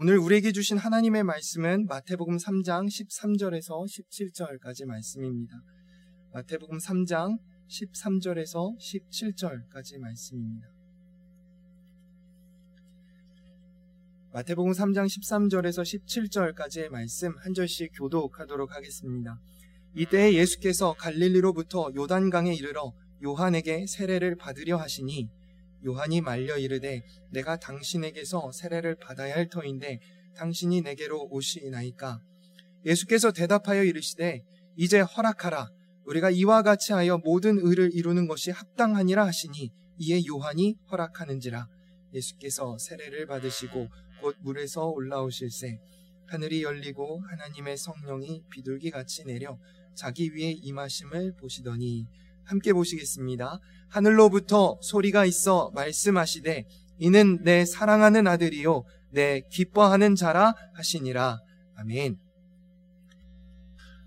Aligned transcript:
오늘 0.00 0.16
우리에게 0.16 0.52
주신 0.52 0.78
하나님의 0.78 1.24
말씀은 1.24 1.86
마태복음 1.86 2.36
3장 2.36 2.86
13절에서 2.86 3.84
17절까지 3.84 4.84
말씀입니다. 4.84 5.56
마태복음 6.32 6.78
3장 6.78 7.36
13절에서 7.68 8.78
17절까지 8.78 9.98
말씀입니다. 9.98 10.68
마태복음 14.32 14.70
3장 14.70 15.06
13절에서 15.06 15.82
17절까지의 15.82 16.90
말씀 16.90 17.36
한 17.38 17.52
절씩 17.52 17.90
교독하도록 17.98 18.72
하겠습니다. 18.76 19.40
이때 19.96 20.32
예수께서 20.32 20.92
갈릴리로부터 20.92 21.90
요단강에 21.96 22.54
이르러 22.54 22.92
요한에게 23.24 23.86
세례를 23.88 24.36
받으려 24.36 24.76
하시니 24.76 25.28
요한이 25.84 26.20
말려 26.20 26.58
이르되 26.58 27.02
내가 27.30 27.56
당신에게서 27.58 28.52
세례를 28.52 28.96
받아야 28.96 29.34
할 29.34 29.48
터인데 29.48 30.00
당신이 30.36 30.82
내게로 30.82 31.28
오시나이까? 31.30 32.20
예수께서 32.84 33.32
대답하여 33.32 33.82
이르시되 33.84 34.42
이제 34.76 35.00
허락하라. 35.00 35.68
우리가 36.04 36.30
이와 36.30 36.62
같이 36.62 36.92
하여 36.92 37.18
모든 37.18 37.58
의를 37.58 37.90
이루는 37.92 38.28
것이 38.28 38.50
합당하니라 38.50 39.26
하시니 39.26 39.70
이에 39.98 40.20
요한이 40.26 40.76
허락하는지라. 40.90 41.66
예수께서 42.14 42.78
세례를 42.78 43.26
받으시고 43.26 43.88
곧 44.20 44.36
물에서 44.40 44.86
올라오실새 44.86 45.78
하늘이 46.26 46.62
열리고 46.62 47.20
하나님의 47.28 47.76
성령이 47.76 48.44
비둘기 48.50 48.90
같이 48.90 49.24
내려 49.24 49.58
자기 49.94 50.30
위에 50.34 50.50
임하심을 50.50 51.34
보시더니 51.36 52.06
함께 52.48 52.72
보시겠습니다. 52.72 53.60
하늘로부터 53.88 54.78
소리가 54.80 55.26
있어 55.26 55.70
말씀하시되 55.74 56.64
이는 56.98 57.42
내 57.44 57.64
사랑하는 57.64 58.26
아들이요 58.26 58.84
내 59.12 59.42
기뻐하는 59.50 60.14
자라 60.14 60.54
하시니라. 60.74 61.38
아멘. 61.76 62.16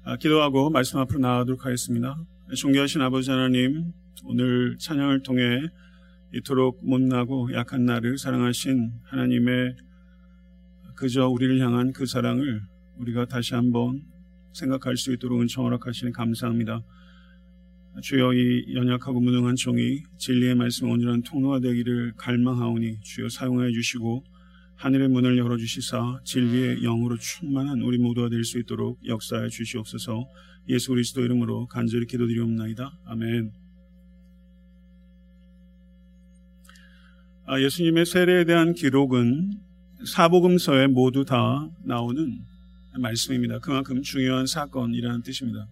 아, 0.03 0.17
기도하고 0.17 0.71
말씀 0.71 0.99
앞으로 0.99 1.19
나가도록 1.19 1.65
하겠습니다. 1.65 2.17
존귀하신 2.55 3.01
아버지 3.01 3.29
하나님, 3.29 3.93
오늘 4.25 4.75
찬양을 4.79 5.21
통해 5.21 5.61
이토록 6.33 6.79
못나고 6.83 7.53
약한 7.53 7.85
나를 7.85 8.17
사랑하신 8.17 8.91
하나님의 9.03 9.75
그저 10.95 11.27
우리를 11.27 11.59
향한 11.59 11.93
그 11.93 12.05
사랑을 12.05 12.61
우리가 12.97 13.25
다시 13.25 13.53
한번 13.53 14.01
생각할 14.53 14.97
수 14.97 15.13
있도록 15.13 15.41
은총 15.41 15.65
허락하시니 15.65 16.11
감사합니다. 16.11 16.81
주여 17.99 18.33
이 18.33 18.73
연약하고 18.73 19.19
무능한 19.19 19.55
종이 19.55 20.03
진리의 20.17 20.55
말씀 20.55 20.89
온전한 20.89 21.21
통로가 21.23 21.59
되기를 21.59 22.13
갈망하오니 22.15 23.01
주여 23.01 23.29
사용하여 23.29 23.71
주시고 23.71 24.23
하늘의 24.77 25.09
문을 25.09 25.37
열어주시사 25.37 26.21
진리의 26.23 26.81
영으로 26.81 27.17
충만한 27.17 27.81
우리 27.81 27.97
모두가 27.97 28.29
될 28.29 28.43
수 28.43 28.57
있도록 28.59 28.99
역사해 29.05 29.49
주시옵소서 29.49 30.25
예수 30.69 30.89
그리스도 30.89 31.21
이름으로 31.21 31.67
간절히 31.67 32.05
기도드리옵나이다. 32.07 32.99
아멘. 33.05 33.51
아, 37.45 37.59
예수님의 37.59 38.05
세례에 38.05 38.45
대한 38.45 38.73
기록은 38.73 39.51
사복음서에 40.05 40.87
모두 40.87 41.25
다 41.25 41.69
나오는 41.83 42.39
말씀입니다. 42.97 43.59
그만큼 43.59 44.01
중요한 44.01 44.45
사건이라는 44.45 45.21
뜻입니다. 45.23 45.67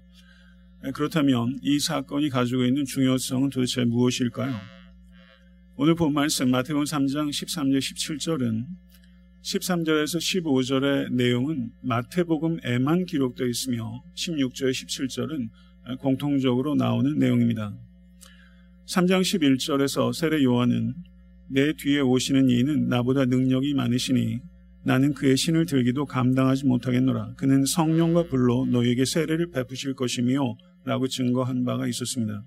네, 0.81 0.91
그렇다면 0.91 1.59
이 1.61 1.77
사건이 1.77 2.29
가지고 2.29 2.63
있는 2.63 2.85
중요성은 2.85 3.49
도대체 3.49 3.83
무엇일까요? 3.83 4.55
오늘 5.75 5.93
본 5.93 6.13
말씀 6.13 6.49
마태복음 6.49 6.85
3장 6.85 7.29
13절 7.29 7.79
17절은 7.79 8.65
13절에서 9.41 10.19
15절의 10.19 11.11
내용은 11.11 11.71
마태복음에만 11.81 13.05
기록되어 13.07 13.47
있으며 13.47 14.01
16절 14.15 14.71
17절은 14.71 15.99
공통적으로 15.99 16.75
나오는 16.75 17.19
내용입니다. 17.19 17.77
3장 18.85 19.19
11절에서 19.19 20.13
세례 20.13 20.41
요한은 20.45 20.93
내 21.49 21.73
뒤에 21.73 21.99
오시는 21.99 22.49
이는 22.49 22.87
나보다 22.87 23.25
능력이 23.25 23.73
많으시니 23.73 24.39
나는 24.85 25.13
그의 25.13 25.35
신을 25.35 25.65
들기도 25.65 26.05
감당하지 26.05 26.65
못하겠노라. 26.67 27.33
그는 27.35 27.65
성령과 27.65 28.27
불로 28.27 28.65
너에게 28.65 29.03
세례를 29.03 29.51
베푸실 29.51 29.93
것이며 29.93 30.55
라고 30.85 31.07
증거한 31.07 31.63
바가 31.65 31.87
있었습니다. 31.87 32.43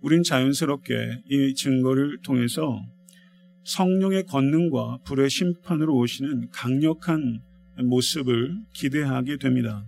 우린 0.00 0.22
자연스럽게 0.22 1.22
이 1.28 1.54
증거를 1.54 2.18
통해서 2.22 2.80
성령의 3.64 4.24
권능과 4.24 5.00
불의 5.04 5.28
심판으로 5.28 5.96
오시는 5.96 6.48
강력한 6.50 7.40
모습을 7.76 8.56
기대하게 8.72 9.36
됩니다. 9.36 9.84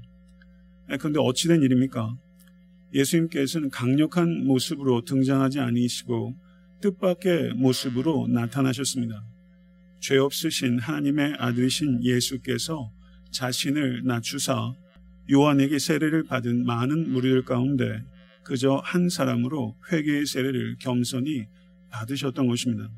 그런데 0.98 1.18
어찌된 1.20 1.62
일입니까? 1.62 2.16
예수님께서는 2.92 3.70
강력한 3.70 4.44
모습으로 4.44 5.04
등장하지 5.04 5.60
아니시고 5.60 6.34
뜻밖의 6.80 7.54
모습으로 7.54 8.26
나타나셨습니다. 8.28 9.24
죄 10.00 10.18
없으신 10.18 10.78
하나님의 10.78 11.34
아들이신 11.38 12.04
예수께서 12.04 12.90
자신을 13.30 14.02
낮추사 14.04 14.72
요한에게 15.30 15.78
세례를 15.78 16.24
받은 16.24 16.64
많은 16.64 17.10
무리들 17.10 17.44
가운데 17.44 18.02
그저 18.42 18.80
한 18.82 19.08
사람으로 19.08 19.76
회개의 19.92 20.26
세례를 20.26 20.76
겸손히 20.80 21.46
받으셨던 21.91 22.46
것입니다. 22.48 22.91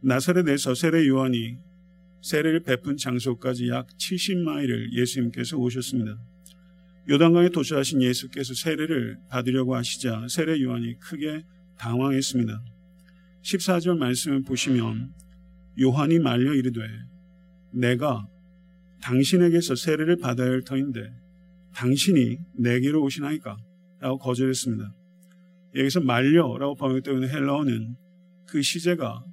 나사렛에서 0.00 0.74
세례 0.74 1.06
요한이 1.06 1.58
세례를 2.22 2.60
베푼 2.60 2.96
장소까지 2.96 3.68
약 3.68 3.86
70마일을 3.96 4.92
예수님께서 4.92 5.56
오셨습니다. 5.56 6.18
요단강에 7.08 7.50
도착하신 7.50 8.02
예수께서 8.02 8.54
세례를 8.54 9.18
받으려고 9.28 9.76
하시자 9.76 10.26
세례 10.28 10.60
요한이 10.60 10.98
크게 10.98 11.44
당황했습니다. 11.78 12.62
14절 13.42 13.96
말씀을 13.96 14.42
보시면 14.42 15.12
요한이 15.80 16.18
말려 16.18 16.52
이르되 16.54 16.80
내가 17.70 18.26
당신에게서 19.02 19.76
세례를 19.76 20.16
받아야 20.16 20.50
할 20.50 20.62
터인데 20.62 21.12
당신이 21.78 22.38
내게로 22.58 23.04
오시나이까? 23.04 23.56
라고 24.00 24.18
거절했습니다. 24.18 24.92
여기서 25.76 26.00
말려라고 26.00 26.74
번역되어 26.74 27.14
있는 27.14 27.28
헬라어는 27.28 27.94
그 28.48 28.62
시제가 28.62 29.24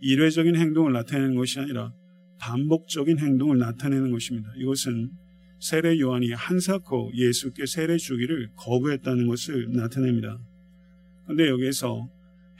일회적인 0.00 0.54
행동을 0.54 0.92
나타내는 0.92 1.34
것이 1.34 1.60
아니라 1.60 1.94
반복적인 2.38 3.18
행동을 3.18 3.56
나타내는 3.56 4.10
것입니다. 4.10 4.52
이것은 4.58 5.12
세례 5.60 5.98
요한이 5.98 6.32
한사코 6.32 7.10
예수께 7.14 7.64
세례 7.64 7.96
주기를 7.96 8.50
거부했다는 8.54 9.26
것을 9.26 9.72
나타냅니다. 9.72 10.38
그런데 11.24 11.48
여기에서 11.48 12.10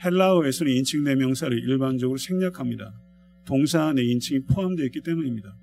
헬라어에서는 0.03 0.71
인칭 0.73 1.03
대명사를 1.03 1.55
일반적으로 1.55 2.17
생략합니다. 2.17 2.99
동사 3.45 3.83
안에 3.83 4.01
인칭이 4.01 4.39
포함되어 4.45 4.85
있기 4.87 5.01
때문입니다. 5.01 5.55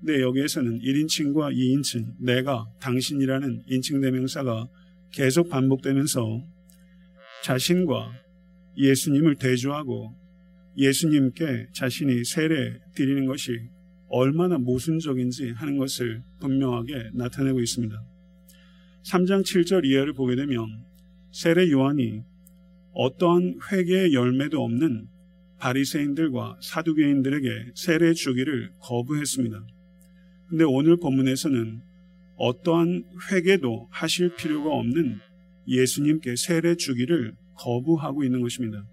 근데 0.00 0.20
여기에서는 0.20 0.80
1인칭과 0.80 1.54
2인칭, 1.54 2.14
내가, 2.20 2.66
당신이라는 2.80 3.64
인칭 3.66 4.00
대명사가 4.00 4.68
계속 5.10 5.48
반복되면서 5.48 6.44
자신과 7.44 8.12
예수님을 8.76 9.36
대조하고 9.36 10.14
예수님께 10.76 11.68
자신이 11.72 12.24
세례 12.24 12.78
드리는 12.94 13.26
것이 13.26 13.58
얼마나 14.08 14.58
모순적인지 14.58 15.50
하는 15.50 15.76
것을 15.76 16.22
분명하게 16.40 17.10
나타내고 17.14 17.60
있습니다. 17.60 18.00
3장 19.04 19.42
7절 19.42 19.84
이하를 19.84 20.12
보게 20.12 20.36
되면 20.36 20.84
세례 21.32 21.70
요한이 21.70 22.22
어떠한 22.92 23.58
회개의 23.70 24.14
열매도 24.14 24.62
없는 24.62 25.08
바리새인들과 25.58 26.58
사두개인들에게 26.62 27.72
세례 27.74 28.12
주기를 28.12 28.70
거부했습니다. 28.80 29.66
근데 30.48 30.64
오늘 30.64 30.96
본문에서는 30.96 31.80
어떠한 32.36 33.04
회개도 33.30 33.88
하실 33.90 34.34
필요가 34.34 34.70
없는 34.70 35.18
예수님께 35.66 36.36
세례 36.36 36.74
주기를 36.74 37.34
거부하고 37.56 38.24
있는 38.24 38.40
것입니다. 38.40 38.86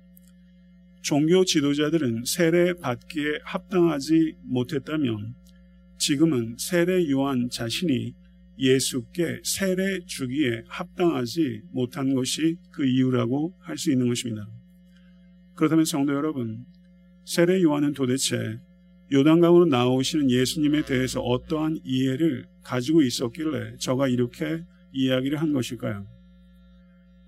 종교 1.02 1.46
지도자들은 1.46 2.24
세례 2.25 2.74
받기에 2.74 3.40
합당하지 3.44 4.36
못했다면 4.44 5.36
지금은 5.98 6.56
세례 6.57 7.10
요한 7.10 7.50
자신이 7.50 8.13
예수께 8.58 9.42
세례 9.44 10.00
주기에 10.06 10.63
합당하지 10.68 11.62
못한 11.72 12.13
것이 12.16 12.58
그 12.72 12.86
이유라고 12.86 13.54
할 13.60 13.78
수 13.78 13.92
있는 13.92 14.08
것입니다. 14.08 14.48
그렇다면 15.56 15.86
성도 15.86 16.13
여러분, 16.13 16.66
세례 17.24 17.62
요한은 17.62 17.94
도대체 17.94 18.60
요단강으로 19.12 19.66
나오시는 19.66 20.31
예수님에 20.31 20.84
대해서 20.86 21.22
어떠한 21.22 21.80
이해를 21.84 22.46
가지고 22.63 23.02
있었길래 23.02 23.78
저가 23.78 24.07
이렇게 24.07 24.63
이야기를 24.94 25.40
한 25.40 25.54
것일까요? 25.54 26.06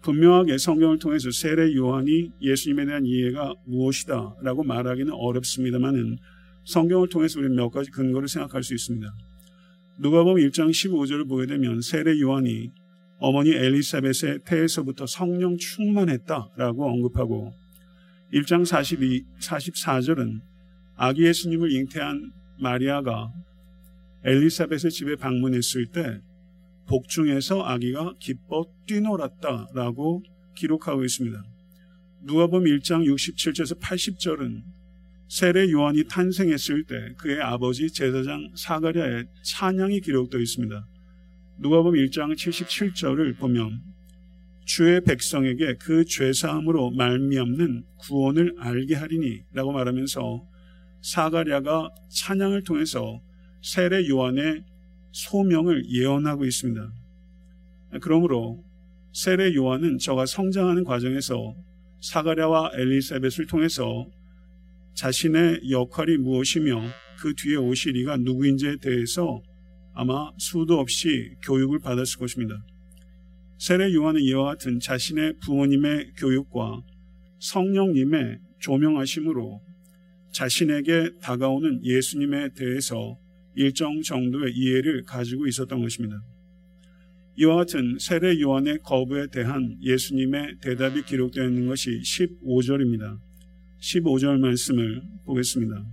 분명하게 0.01 0.57
성경을 0.57 0.99
통해서 0.99 1.29
세례 1.31 1.75
요한이 1.75 2.31
예수님에 2.41 2.85
대한 2.85 3.05
이해가 3.05 3.53
무엇이다 3.65 4.37
라고 4.41 4.63
말하기는 4.63 5.11
어렵습니다만은 5.11 6.17
성경을 6.65 7.09
통해서 7.09 7.39
우리는 7.39 7.55
몇 7.55 7.69
가지 7.69 7.91
근거를 7.91 8.27
생각할 8.27 8.63
수 8.63 8.73
있습니다. 8.73 9.13
누가복음 9.99 10.41
1장 10.41 10.69
15절을 10.69 11.27
보게 11.27 11.45
되면 11.45 11.81
세례 11.81 12.19
요한이 12.19 12.71
어머니 13.19 13.53
엘리사벳의 13.53 14.39
태에서부터 14.45 15.07
성령 15.07 15.57
충만했다 15.57 16.51
라고 16.55 16.85
언급하고 16.85 17.53
1장 18.33 18.65
42, 18.65 19.23
44절은 19.39 20.41
아기 20.97 21.23
예수님을 21.25 21.71
잉태한 21.71 22.31
마리아가 22.59 23.31
엘리사벳의 24.23 24.91
집에 24.91 25.15
방문했을 25.15 25.85
때 25.87 26.19
복중에서 26.87 27.61
아기가 27.63 28.13
기뻐 28.19 28.65
뛰놀았다라고 28.87 30.23
기록하고 30.55 31.05
있습니다. 31.05 31.43
누가복음 32.23 32.65
1장 32.65 33.05
67절에서 33.05 33.79
80절은 33.79 34.63
세례 35.29 35.69
요한이 35.69 36.05
탄생했을 36.09 36.83
때 36.85 37.13
그의 37.17 37.41
아버지 37.41 37.91
제사장 37.91 38.51
사가랴의 38.55 39.25
찬양이 39.43 40.01
기록되어 40.01 40.39
있습니다. 40.39 40.87
누가복음 41.59 41.99
1장 41.99 42.33
77절을 42.33 43.37
보면 43.37 43.81
주의 44.65 44.99
백성에게 45.01 45.75
그 45.75 46.03
죄 46.05 46.33
사함으로 46.33 46.91
말미암는 46.91 47.83
구원을 47.99 48.55
알게 48.57 48.95
하리니라고 48.95 49.71
말하면서 49.73 50.56
사가랴가 51.01 51.89
찬양을 52.09 52.63
통해서 52.63 53.21
세례 53.61 54.07
요한의 54.07 54.63
소명을 55.11 55.89
예언하고 55.89 56.45
있습니다. 56.45 56.91
그러므로 58.01 58.63
세례 59.13 59.53
요한은 59.55 59.97
저가 59.97 60.25
성장하는 60.25 60.83
과정에서 60.83 61.55
사가랴와 62.01 62.71
엘리사벳을 62.75 63.47
통해서 63.47 64.07
자신의 64.93 65.69
역할이 65.69 66.17
무엇이며 66.17 66.81
그 67.19 67.33
뒤에 67.35 67.55
오실 67.55 67.95
이가 67.97 68.17
누구인지에 68.17 68.77
대해서 68.77 69.41
아마 69.93 70.31
수도 70.37 70.79
없이 70.79 71.31
교육을 71.41 71.79
받았을 71.79 72.19
것입니다. 72.19 72.63
세례 73.57 73.91
요한은 73.93 74.21
이와 74.21 74.45
같은 74.45 74.79
자신의 74.79 75.39
부모님의 75.39 76.13
교육과 76.17 76.83
성령님의 77.39 78.39
조명하심으로 78.59 79.66
자신에게 80.37 81.17
다가오는 81.19 81.83
예수님에 81.83 82.49
대해서 82.53 83.17
일정 83.55 84.03
정도의 84.03 84.53
이해를 84.53 85.03
가지고 85.03 85.47
있었던 85.47 85.81
것입니다. 85.81 86.21
이와 87.37 87.55
같은 87.55 87.97
세례 87.99 88.39
요한의 88.39 88.79
거부에 88.83 89.27
대한 89.31 89.79
예수님의 89.81 90.57
대답이 90.61 91.05
기록되어 91.05 91.43
있는 91.43 91.67
것이 91.67 91.89
15절입니다. 92.01 93.19
15절 93.79 94.39
말씀을 94.39 95.01
보겠습니다. 95.25 95.83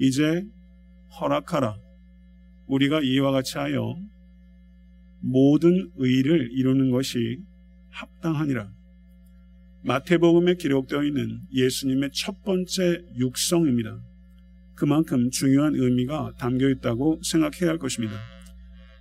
이제 0.00 0.44
허락하라. 1.20 1.76
우리가 2.66 3.00
이와 3.02 3.30
같이 3.30 3.58
하여 3.58 3.96
모든 5.20 5.88
의를 5.96 6.50
이루는 6.50 6.90
것이 6.90 7.38
합당하니라. 7.90 8.72
마태복음에 9.84 10.54
기록되어 10.54 11.02
있는 11.02 11.40
예수님의 11.52 12.10
첫 12.12 12.42
번째 12.44 13.04
육성입니다. 13.18 14.00
그만큼 14.74 15.30
중요한 15.30 15.74
의미가 15.74 16.34
담겨 16.38 16.68
있다고 16.70 17.20
생각해야 17.24 17.70
할 17.70 17.78
것입니다. 17.78 18.14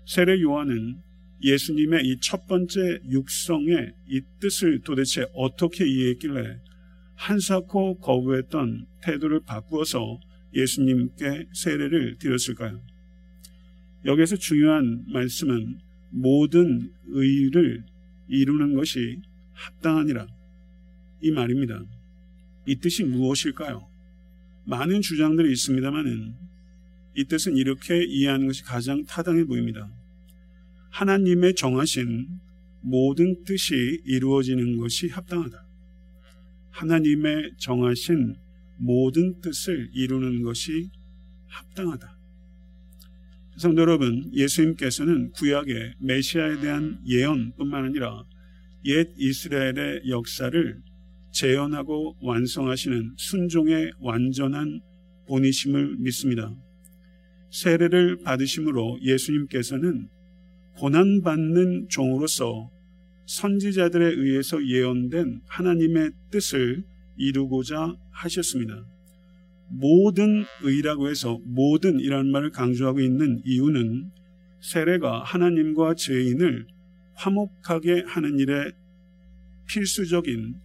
세례 0.05 0.41
요한은 0.41 0.97
예수님의 1.43 2.05
이 2.05 2.19
첫 2.19 2.47
번째 2.47 2.99
육성의 3.09 3.93
이 4.09 4.21
뜻을 4.39 4.81
도대체 4.81 5.25
어떻게 5.33 5.87
이해했길래 5.87 6.59
한사코 7.15 7.99
거부했던 7.99 8.87
태도를 9.03 9.41
바꾸어서 9.45 10.19
예수님께 10.53 11.47
세례를 11.53 12.17
드렸을까요? 12.17 12.81
여기서 14.05 14.35
중요한 14.35 15.05
말씀은 15.13 15.79
모든 16.09 16.91
의를 17.07 17.83
이루는 18.27 18.73
것이 18.73 19.21
합당하니라. 19.53 20.27
이 21.21 21.31
말입니다. 21.31 21.83
이 22.65 22.75
뜻이 22.75 23.03
무엇일까요? 23.03 23.87
많은 24.65 25.01
주장들이 25.01 25.51
있습니다만은 25.51 26.35
이 27.15 27.25
뜻은 27.25 27.57
이렇게 27.57 28.03
이해하는 28.03 28.47
것이 28.47 28.63
가장 28.63 29.03
타당해 29.05 29.43
보입니다. 29.43 29.91
하나님의 30.89 31.55
정하신 31.55 32.27
모든 32.81 33.43
뜻이 33.43 34.01
이루어지는 34.05 34.77
것이 34.77 35.07
합당하다. 35.07 35.65
하나님의 36.71 37.53
정하신 37.57 38.35
모든 38.77 39.39
뜻을 39.41 39.89
이루는 39.93 40.41
것이 40.43 40.89
합당하다. 41.47 42.17
성도 43.57 43.81
여러분, 43.81 44.31
예수님께서는 44.33 45.31
구약의 45.31 45.95
메시아에 45.99 46.61
대한 46.61 46.99
예언뿐만 47.05 47.85
아니라 47.85 48.25
옛 48.85 49.09
이스라엘의 49.17 50.09
역사를 50.09 50.81
재현하고 51.31 52.17
완성하시는 52.21 53.13
순종의 53.17 53.93
완전한 53.99 54.81
본이심을 55.27 55.97
믿습니다. 55.99 56.53
세례를 57.51 58.17
받으심으로 58.23 58.99
예수님께서는 59.01 60.09
고난받는 60.77 61.87
종으로서 61.89 62.69
선지자들에 63.25 64.05
의해서 64.17 64.65
예언된 64.65 65.41
하나님의 65.47 66.11
뜻을 66.31 66.83
이루고자 67.17 67.95
하셨습니다. 68.11 68.85
모든 69.69 70.43
의라고 70.63 71.09
해서 71.09 71.39
모든 71.45 71.99
이라는 71.99 72.31
말을 72.31 72.51
강조하고 72.51 72.99
있는 72.99 73.41
이유는 73.45 74.11
세례가 74.59 75.23
하나님과 75.23 75.95
죄인을 75.95 76.67
화목하게 77.15 78.03
하는 78.07 78.39
일에 78.39 78.71
필수적인 79.67 80.55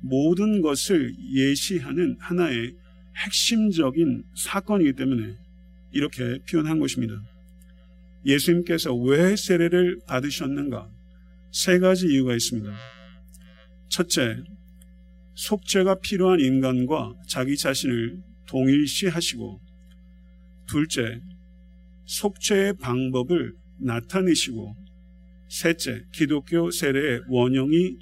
모든 0.00 0.62
것을 0.62 1.14
예시하는 1.32 2.16
하나의 2.20 2.74
핵심적인 3.16 4.24
사건이기 4.34 4.92
때문에 4.94 5.36
이렇게 5.92 6.38
표현한 6.50 6.78
것입니다. 6.78 7.20
예수님께서 8.24 8.94
왜 8.94 9.36
세례를 9.36 10.00
받으셨는가? 10.06 10.88
세 11.50 11.78
가지 11.78 12.06
이유가 12.06 12.34
있습니다. 12.34 12.70
첫째, 13.88 14.42
속죄가 15.34 16.00
필요한 16.00 16.40
인간과 16.40 17.14
자기 17.26 17.56
자신을 17.56 18.20
동일시 18.46 19.06
하시고, 19.06 19.60
둘째, 20.66 21.20
속죄의 22.04 22.74
방법을 22.80 23.54
나타내시고, 23.80 24.76
셋째, 25.48 26.04
기독교 26.12 26.70
세례의 26.70 27.22
원형이 27.28 27.98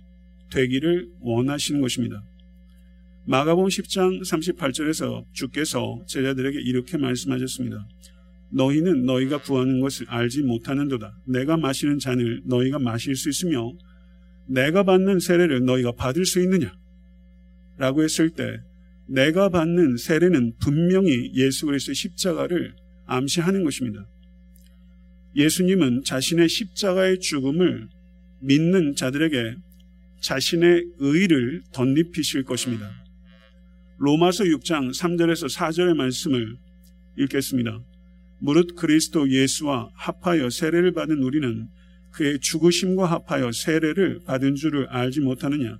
되기를 0.50 1.08
원하시는 1.20 1.80
것입니다. 1.80 2.22
마가복음 3.26 3.68
10장 3.68 4.20
38절에서 4.20 5.24
주께서 5.32 6.00
제자들에게 6.06 6.60
이렇게 6.60 6.96
말씀하셨습니다. 6.96 7.88
너희는 8.52 9.04
너희가 9.04 9.42
구하는 9.42 9.80
것을 9.80 10.06
알지 10.08 10.42
못하는도다. 10.42 11.18
내가 11.26 11.56
마시는 11.56 11.98
잔을 11.98 12.42
너희가 12.44 12.78
마실 12.78 13.16
수 13.16 13.28
있으며 13.28 13.72
내가 14.48 14.84
받는 14.84 15.18
세례를 15.18 15.64
너희가 15.64 15.92
받을 15.92 16.24
수 16.24 16.40
있느냐? 16.40 16.72
라고 17.78 18.04
했을 18.04 18.30
때 18.30 18.60
내가 19.08 19.48
받는 19.48 19.96
세례는 19.96 20.54
분명히 20.60 21.32
예수 21.34 21.66
그리스도의 21.66 21.94
십자가를 21.94 22.74
암시하는 23.06 23.64
것입니다. 23.64 24.06
예수님은 25.34 26.02
자신의 26.04 26.48
십자가의 26.48 27.20
죽음을 27.20 27.88
믿는 28.40 28.94
자들에게 28.94 29.56
자신의 30.20 30.84
의를 30.98 31.62
덧입히실 31.72 32.44
것입니다. 32.44 32.90
로마서 33.98 34.44
6장 34.44 34.94
3절에서 34.94 35.54
4절의 35.54 35.94
말씀을 35.94 36.56
읽겠습니다. 37.18 37.80
무릇 38.38 38.76
그리스도 38.76 39.30
예수와 39.30 39.90
합하여 39.94 40.50
세례를 40.50 40.92
받은 40.92 41.22
우리는 41.22 41.68
그의 42.12 42.38
죽으심과 42.40 43.06
합하여 43.06 43.52
세례를 43.52 44.20
받은 44.26 44.54
줄을 44.54 44.86
알지 44.88 45.20
못하느냐. 45.20 45.78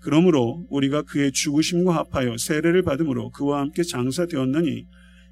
그러므로 0.00 0.66
우리가 0.70 1.02
그의 1.02 1.32
죽으심과 1.32 1.94
합하여 1.94 2.36
세례를 2.36 2.82
받음으로 2.82 3.30
그와 3.30 3.60
함께 3.60 3.82
장사되었나니 3.82 4.86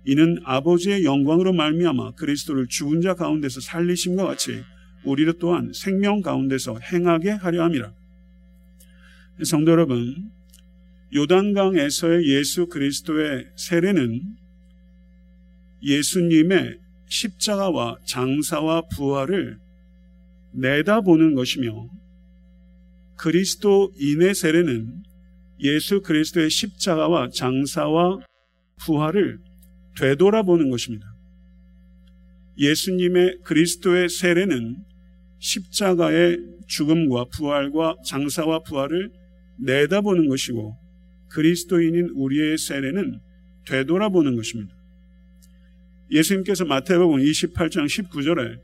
이는 0.06 0.38
아버지의 0.44 1.04
영광으로 1.04 1.52
말미암아 1.52 2.12
그리스도를 2.12 2.66
죽은 2.68 3.00
자 3.00 3.14
가운데서 3.14 3.60
살리심과 3.60 4.26
같이 4.26 4.62
우리를 5.04 5.34
또한 5.38 5.70
생명 5.72 6.22
가운데서 6.22 6.78
행하게 6.80 7.30
하려 7.30 7.62
함이라. 7.64 7.92
성도 9.42 9.72
여러분, 9.72 10.30
요단강에서의 11.12 12.28
예수 12.28 12.68
그리스도의 12.68 13.46
세례는 13.56 14.36
예수님의 15.82 16.78
십자가와 17.08 17.96
장사와 18.06 18.82
부활을 18.94 19.58
내다보는 20.52 21.34
것이며 21.34 21.88
그리스도인의 23.16 24.34
세례는 24.36 25.02
예수 25.60 26.00
그리스도의 26.00 26.48
십자가와 26.48 27.30
장사와 27.30 28.20
부활을 28.84 29.40
되돌아보는 29.98 30.70
것입니다. 30.70 31.12
예수님의 32.56 33.40
그리스도의 33.42 34.08
세례는 34.08 34.84
십자가의 35.40 36.38
죽음과 36.68 37.26
부활과 37.36 37.96
장사와 38.06 38.60
부활을 38.60 39.23
내다보는 39.58 40.28
것이고 40.28 40.76
그리스도인인 41.30 42.10
우리의 42.14 42.58
세례는 42.58 43.20
되돌아보는 43.66 44.36
것입니다. 44.36 44.74
예수님께서 46.10 46.64
마태복음 46.64 47.18
28장 47.18 47.86
19절에 47.86 48.60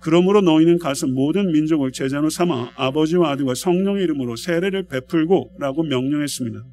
그러므로 0.00 0.40
너희는 0.40 0.78
가서 0.78 1.06
모든 1.08 1.50
민족을 1.50 1.90
제자로 1.90 2.30
삼아 2.30 2.72
아버지와 2.76 3.32
아들과 3.32 3.54
성령의 3.54 4.04
이름으로 4.04 4.36
세례를 4.36 4.84
베풀고 4.84 5.56
라고 5.58 5.82
명령했습니다. 5.82 6.64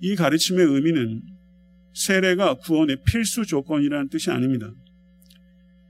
이 0.00 0.16
가르침의 0.16 0.66
의미는 0.66 1.22
세례가 1.94 2.54
구원의 2.54 2.98
필수 3.06 3.46
조건이라는 3.46 4.08
뜻이 4.08 4.30
아닙니다. 4.30 4.72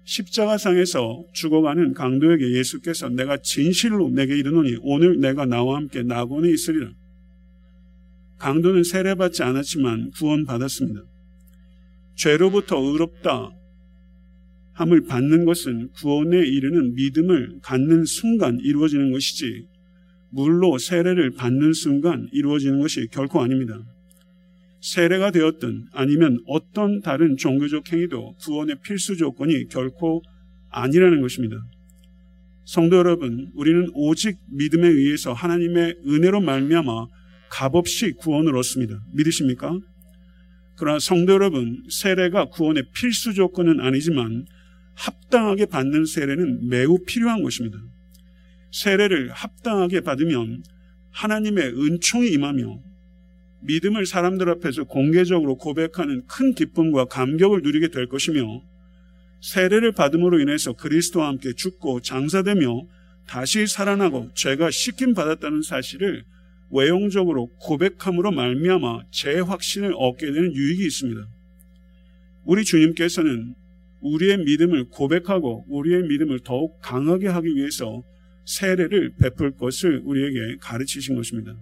십자가상에서 0.04 1.24
죽어가는 1.32 1.94
강도에게 1.94 2.52
예수께서 2.52 3.08
내가 3.08 3.36
진실로 3.38 4.10
내게 4.10 4.36
이르노니 4.36 4.76
오늘 4.82 5.18
내가 5.18 5.46
나와 5.46 5.76
함께 5.76 6.02
낙원에 6.02 6.50
있으리라. 6.50 6.92
강도는 8.38 8.84
세례받지 8.84 9.42
않았지만 9.42 10.10
구원받았습니다. 10.10 11.02
죄로부터 12.14 12.78
의롭다 12.78 13.50
함을 14.72 15.06
받는 15.06 15.44
것은 15.44 15.90
구원에 15.92 16.38
이르는 16.38 16.94
믿음을 16.94 17.60
갖는 17.62 18.04
순간 18.04 18.58
이루어지는 18.60 19.12
것이지 19.12 19.66
물로 20.30 20.78
세례를 20.78 21.30
받는 21.30 21.72
순간 21.72 22.28
이루어지는 22.32 22.80
것이 22.80 23.06
결코 23.10 23.40
아닙니다. 23.40 23.80
세례가 24.84 25.30
되었든 25.30 25.86
아니면 25.92 26.40
어떤 26.46 27.00
다른 27.00 27.38
종교적 27.38 27.90
행위도 27.90 28.36
구원의 28.42 28.76
필수 28.84 29.16
조건이 29.16 29.66
결코 29.68 30.22
아니라는 30.68 31.22
것입니다. 31.22 31.56
성도 32.66 32.96
여러분, 32.98 33.50
우리는 33.54 33.88
오직 33.94 34.36
믿음에 34.50 34.86
의해서 34.86 35.32
하나님의 35.32 35.96
은혜로 36.06 36.42
말미암아 36.42 37.06
값없이 37.48 38.12
구원을 38.12 38.54
얻습니다. 38.56 39.02
믿으십니까? 39.14 39.78
그러나 40.76 40.98
성도 40.98 41.32
여러분, 41.32 41.82
세례가 41.88 42.46
구원의 42.50 42.84
필수 42.94 43.32
조건은 43.32 43.80
아니지만 43.80 44.44
합당하게 44.96 45.64
받는 45.64 46.04
세례는 46.04 46.68
매우 46.68 46.98
필요한 47.06 47.42
것입니다. 47.42 47.78
세례를 48.70 49.30
합당하게 49.30 50.02
받으면 50.02 50.62
하나님의 51.10 51.72
은총이 51.72 52.28
임하며 52.32 52.93
믿음을 53.64 54.06
사람들 54.06 54.48
앞에서 54.50 54.84
공개적으로 54.84 55.56
고백하는 55.56 56.26
큰 56.26 56.54
기쁨과 56.54 57.06
감격을 57.06 57.62
누리게 57.62 57.88
될 57.88 58.06
것이며 58.06 58.62
세례를 59.40 59.92
받음으로 59.92 60.40
인해서 60.40 60.72
그리스도와 60.74 61.28
함께 61.28 61.52
죽고 61.54 62.00
장사되며 62.00 62.86
다시 63.26 63.66
살아나고 63.66 64.30
죄가 64.34 64.70
씻김 64.70 65.14
받았다는 65.14 65.62
사실을 65.62 66.24
외형적으로 66.70 67.48
고백함으로 67.60 68.32
말미암아 68.32 69.04
재확신을 69.10 69.94
얻게 69.96 70.26
되는 70.26 70.54
유익이 70.54 70.84
있습니다. 70.84 71.26
우리 72.44 72.64
주님께서는 72.64 73.54
우리의 74.00 74.38
믿음을 74.38 74.88
고백하고 74.90 75.64
우리의 75.68 76.02
믿음을 76.02 76.40
더욱 76.44 76.78
강하게 76.82 77.28
하기 77.28 77.54
위해서 77.54 78.02
세례를 78.44 79.14
베풀 79.18 79.52
것을 79.52 80.02
우리에게 80.04 80.56
가르치신 80.60 81.16
것입니다. 81.16 81.56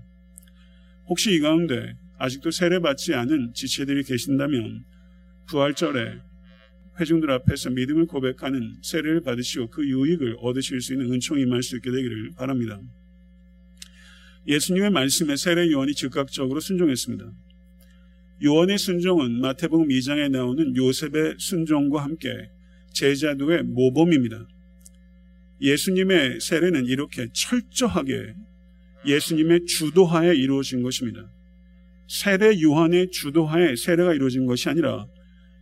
혹시 1.06 1.34
이 1.34 1.40
가운데 1.40 1.96
아직도 2.18 2.50
세례받지 2.50 3.14
않은 3.14 3.52
지체들이 3.54 4.04
계신다면 4.04 4.84
부활절에 5.46 6.20
회중들 7.00 7.30
앞에서 7.30 7.70
믿음을 7.70 8.06
고백하는 8.06 8.76
세례를 8.82 9.22
받으시고 9.22 9.70
그 9.70 9.86
유익을 9.86 10.36
얻으실 10.40 10.80
수 10.80 10.92
있는 10.92 11.12
은총이 11.12 11.42
임할 11.42 11.62
수 11.62 11.76
있게 11.76 11.90
되기를 11.90 12.32
바랍니다. 12.36 12.80
예수님의 14.46 14.90
말씀에 14.90 15.36
세례 15.36 15.70
요한이 15.70 15.94
즉각적으로 15.94 16.60
순종했습니다. 16.60 17.32
요한의 18.44 18.78
순종은 18.78 19.40
마태복음 19.40 19.88
2장에 19.88 20.28
나오는 20.30 20.76
요셉의 20.76 21.36
순종과 21.38 22.02
함께 22.02 22.50
제자도의 22.92 23.62
모범입니다. 23.62 24.46
예수님의 25.60 26.40
세례는 26.40 26.86
이렇게 26.86 27.28
철저하게 27.32 28.34
예수님의 29.06 29.66
주도하에 29.66 30.34
이루어진 30.34 30.82
것입니다. 30.82 31.30
세례 32.08 32.60
요한의 32.60 33.10
주도하에 33.10 33.76
세례가 33.76 34.14
이루어진 34.14 34.46
것이 34.46 34.68
아니라 34.68 35.06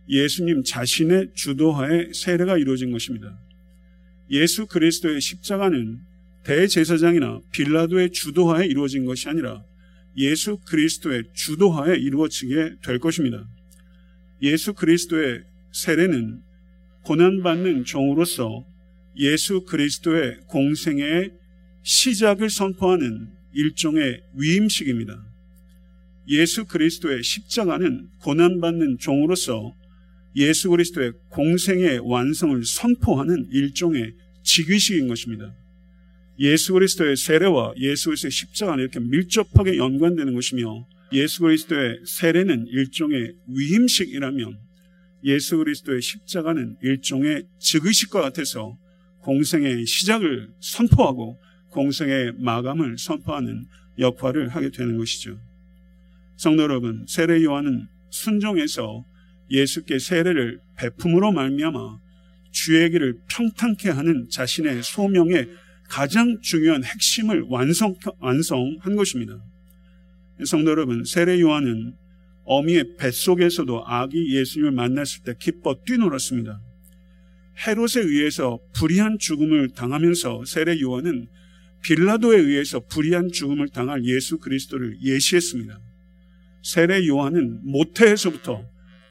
예수님 0.09 0.63
자신의 0.63 1.31
주도하에 1.33 2.11
세례가 2.13 2.57
이루어진 2.57 2.91
것입니다. 2.91 3.37
예수 4.29 4.65
그리스도의 4.65 5.21
십자가는 5.21 5.99
대제사장이나 6.43 7.41
빌라도의 7.51 8.11
주도하에 8.11 8.65
이루어진 8.65 9.05
것이 9.05 9.29
아니라 9.29 9.63
예수 10.17 10.57
그리스도의 10.65 11.23
주도하에 11.33 11.95
이루어지게 11.95 12.75
될 12.83 12.99
것입니다. 12.99 13.47
예수 14.41 14.73
그리스도의 14.73 15.43
세례는 15.71 16.41
고난받는 17.03 17.85
종으로서 17.85 18.65
예수 19.17 19.63
그리스도의 19.65 20.39
공생의 20.47 21.31
시작을 21.83 22.49
선포하는 22.49 23.29
일종의 23.53 24.21
위임식입니다. 24.35 25.25
예수 26.29 26.65
그리스도의 26.65 27.23
십자가는 27.23 28.09
고난받는 28.21 28.97
종으로서 28.99 29.73
예수 30.35 30.69
그리스도의 30.69 31.13
공생의 31.29 31.99
완성을 32.03 32.63
선포하는 32.63 33.49
일종의 33.51 34.13
직위식인 34.43 35.07
것입니다. 35.07 35.53
예수 36.39 36.73
그리스도의 36.73 37.17
세례와 37.17 37.73
예수 37.77 38.05
그리스도의 38.05 38.31
십자가는 38.31 38.81
이렇게 38.81 38.99
밀접하게 38.99 39.77
연관되는 39.77 40.33
것이며 40.33 40.87
예수 41.13 41.41
그리스도의 41.41 41.99
세례는 42.05 42.67
일종의 42.67 43.33
위임식이라면 43.47 44.57
예수 45.25 45.57
그리스도의 45.57 46.01
십자가는 46.01 46.77
일종의 46.81 47.43
즉의식과 47.59 48.21
같아서 48.21 48.77
공생의 49.19 49.85
시작을 49.85 50.49
선포하고 50.59 51.37
공생의 51.71 52.33
마감을 52.37 52.97
선포하는 52.97 53.65
역할을 53.99 54.49
하게 54.49 54.69
되는 54.69 54.97
것이죠. 54.97 55.37
성도 56.37 56.63
여러분, 56.63 57.05
세례 57.07 57.43
요한은 57.43 57.87
순종해서 58.09 59.03
예수께 59.49 59.99
세례를 59.99 60.59
베품으로 60.77 61.31
말미암아 61.31 61.99
주의 62.51 62.89
길을 62.89 63.19
평탄케 63.29 63.89
하는 63.89 64.27
자신의 64.29 64.83
소명의 64.83 65.49
가장 65.89 66.39
중요한 66.41 66.83
핵심을 66.83 67.45
완성, 67.49 67.95
완성한 68.19 68.95
것입니다. 68.95 69.37
성도 70.45 70.71
여러분, 70.71 71.03
세례 71.03 71.39
요한은 71.39 71.93
어미의 72.45 72.97
뱃속에서도 72.97 73.83
아기 73.85 74.35
예수님을 74.35 74.71
만났을 74.71 75.23
때 75.23 75.33
기뻐 75.39 75.75
뛰놀았습니다. 75.85 76.59
헤롯에 77.67 78.03
의해서 78.03 78.59
불의한 78.73 79.17
죽음을 79.19 79.69
당하면서 79.69 80.45
세례 80.45 80.79
요한은 80.81 81.27
빌라도에 81.83 82.37
의해서 82.37 82.79
불의한 82.79 83.31
죽음을 83.31 83.69
당할 83.69 84.05
예수 84.05 84.37
그리스도를 84.37 85.01
예시했습니다. 85.01 85.79
세례 86.63 87.07
요한은 87.07 87.61
모태에서부터 87.63 88.63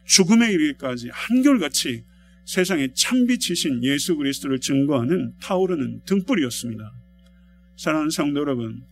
죽음에 0.05 0.53
이르기까지 0.53 1.09
한결같이 1.13 2.05
세상에 2.45 2.89
참빛이신 2.95 3.85
예수 3.85 4.17
그리스도를 4.17 4.61
증거하는 4.61 5.35
타오르는 5.41 6.03
등불이었습니다. 6.07 6.93
사랑하는 7.77 8.11
성도 8.11 8.41
여러분, 8.41 8.83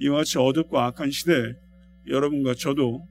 이와 0.00 0.18
같이 0.18 0.38
어둡고 0.38 0.78
악한 0.78 1.10
시대에 1.10 1.54
여러분과 2.08 2.54
저도 2.54 3.06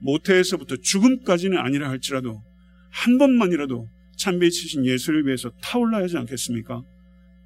모태에서부터 0.00 0.76
죽음까지는 0.76 1.58
아니라 1.58 1.90
할지라도 1.90 2.42
한 2.90 3.18
번만이라도 3.18 3.88
참빛이신 4.16 4.86
예수를 4.86 5.26
위해서 5.26 5.50
타올라야 5.60 6.04
하지 6.04 6.16
않겠습니까? 6.16 6.82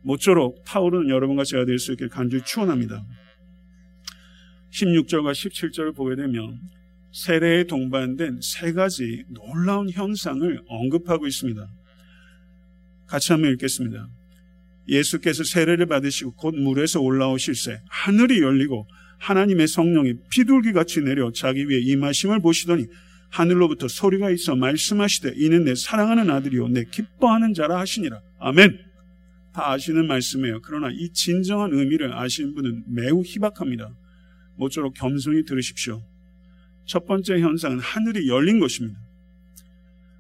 모쪼록 0.02 0.64
타오르는 0.64 1.08
여러분과 1.08 1.44
제가 1.44 1.64
될 1.64 1.78
수 1.78 1.92
있길 1.92 2.08
간절히 2.08 2.44
축원합니다. 2.44 3.04
16절과 4.70 5.32
17절을 5.32 5.94
보게 5.94 6.16
되면 6.16 6.58
세례에 7.12 7.64
동반된 7.64 8.40
세 8.42 8.72
가지 8.72 9.24
놀라운 9.28 9.90
현상을 9.90 10.62
언급하고 10.66 11.26
있습니다. 11.26 11.68
같이 13.06 13.32
한번 13.32 13.52
읽겠습니다. 13.52 14.08
예수께서 14.88 15.44
세례를 15.44 15.86
받으시고 15.86 16.32
곧 16.32 16.54
물에서 16.54 17.00
올라오실새 17.00 17.82
하늘이 17.88 18.40
열리고 18.40 18.86
하나님의 19.18 19.68
성령이 19.68 20.14
비둘기 20.30 20.72
같이 20.72 21.00
내려 21.00 21.30
자기 21.32 21.68
위에 21.68 21.78
임하심을 21.80 22.40
보시더니 22.40 22.86
하늘로부터 23.30 23.88
소리가 23.88 24.30
있어 24.30 24.56
말씀하시되 24.56 25.34
이는 25.36 25.64
내 25.64 25.74
사랑하는 25.74 26.30
아들이요 26.30 26.68
내 26.68 26.84
기뻐하는 26.84 27.54
자라 27.54 27.78
하시니라. 27.78 28.20
아멘. 28.40 28.91
다 29.52 29.70
아시는 29.72 30.06
말씀이에요. 30.06 30.60
그러나 30.62 30.88
이 30.90 31.10
진정한 31.10 31.72
의미를 31.72 32.14
아시는 32.14 32.54
분은 32.54 32.84
매우 32.86 33.22
희박합니다. 33.22 33.94
모쪼록 34.56 34.94
겸손히 34.94 35.44
들으십시오. 35.44 36.02
첫 36.86 37.06
번째 37.06 37.40
현상은 37.40 37.78
하늘이 37.78 38.28
열린 38.28 38.60
것입니다. 38.60 38.98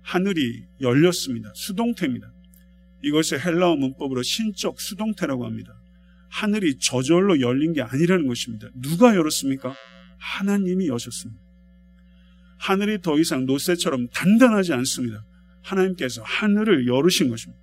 하늘이 0.02 0.64
열렸습니다. 0.80 1.52
수동태입니다. 1.54 2.32
이것을 3.02 3.44
헬라어 3.44 3.76
문법으로 3.76 4.22
신적 4.22 4.80
수동태라고 4.80 5.44
합니다. 5.44 5.74
하늘이 6.28 6.78
저절로 6.78 7.40
열린 7.40 7.72
게 7.72 7.82
아니라는 7.82 8.26
것입니다. 8.26 8.68
누가 8.74 9.14
열었습니까? 9.16 9.74
하나님이 10.18 10.88
여셨습니다. 10.88 11.40
하늘이 12.58 13.00
더 13.02 13.18
이상 13.18 13.44
노새처럼 13.44 14.08
단단하지 14.08 14.72
않습니다. 14.72 15.24
하나님께서 15.62 16.22
하늘을 16.22 16.86
열으신 16.86 17.28
것입니다. 17.28 17.61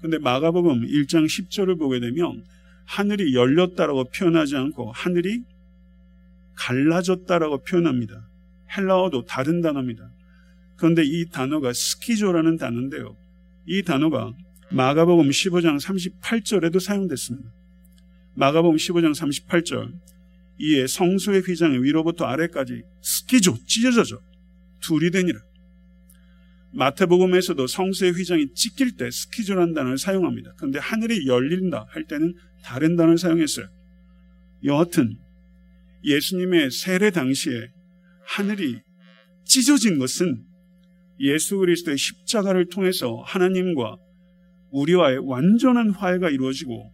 근데 0.00 0.18
마가복음 0.18 0.86
1장 0.86 1.26
10절을 1.26 1.78
보게 1.78 2.00
되면 2.00 2.44
하늘이 2.84 3.34
열렸다라고 3.34 4.04
표현하지 4.10 4.56
않고 4.56 4.92
하늘이 4.92 5.42
갈라졌다라고 6.54 7.62
표현합니다. 7.64 8.28
헬라어도 8.76 9.24
다른 9.24 9.60
단어입니다. 9.60 10.10
그런데 10.76 11.02
이 11.04 11.26
단어가 11.30 11.72
스키조라는 11.72 12.56
단어인데요. 12.56 13.16
이 13.66 13.82
단어가 13.82 14.32
마가복음 14.70 15.28
15장 15.28 15.80
38절에도 15.80 16.80
사용됐습니다. 16.80 17.50
마가복음 18.34 18.76
15장 18.76 19.14
38절 19.14 19.92
이에 20.58 20.86
성소의 20.86 21.42
휘장이 21.42 21.78
위로부터 21.82 22.24
아래까지 22.26 22.82
스키조 23.02 23.56
찢어져 23.66 24.20
둘이 24.80 25.10
되니라. 25.10 25.40
마태복음에서도 26.76 27.66
성소의 27.66 28.12
휘장이 28.12 28.52
찢길 28.54 28.96
때 28.96 29.10
스키조라는 29.10 29.72
단어를 29.72 29.96
사용합니다. 29.96 30.52
그런데 30.56 30.78
하늘이 30.78 31.26
열린다 31.26 31.86
할 31.88 32.04
때는 32.04 32.34
다른 32.62 32.96
단어를 32.96 33.16
사용했어요. 33.16 33.66
여하튼 34.64 35.16
예수님의 36.04 36.70
세례 36.70 37.10
당시에 37.10 37.70
하늘이 38.26 38.80
찢어진 39.44 39.98
것은 39.98 40.44
예수 41.20 41.56
그리스도의 41.56 41.96
십자가를 41.96 42.66
통해서 42.66 43.22
하나님과 43.24 43.96
우리와의 44.70 45.20
완전한 45.22 45.90
화해가 45.90 46.28
이루어지고 46.28 46.92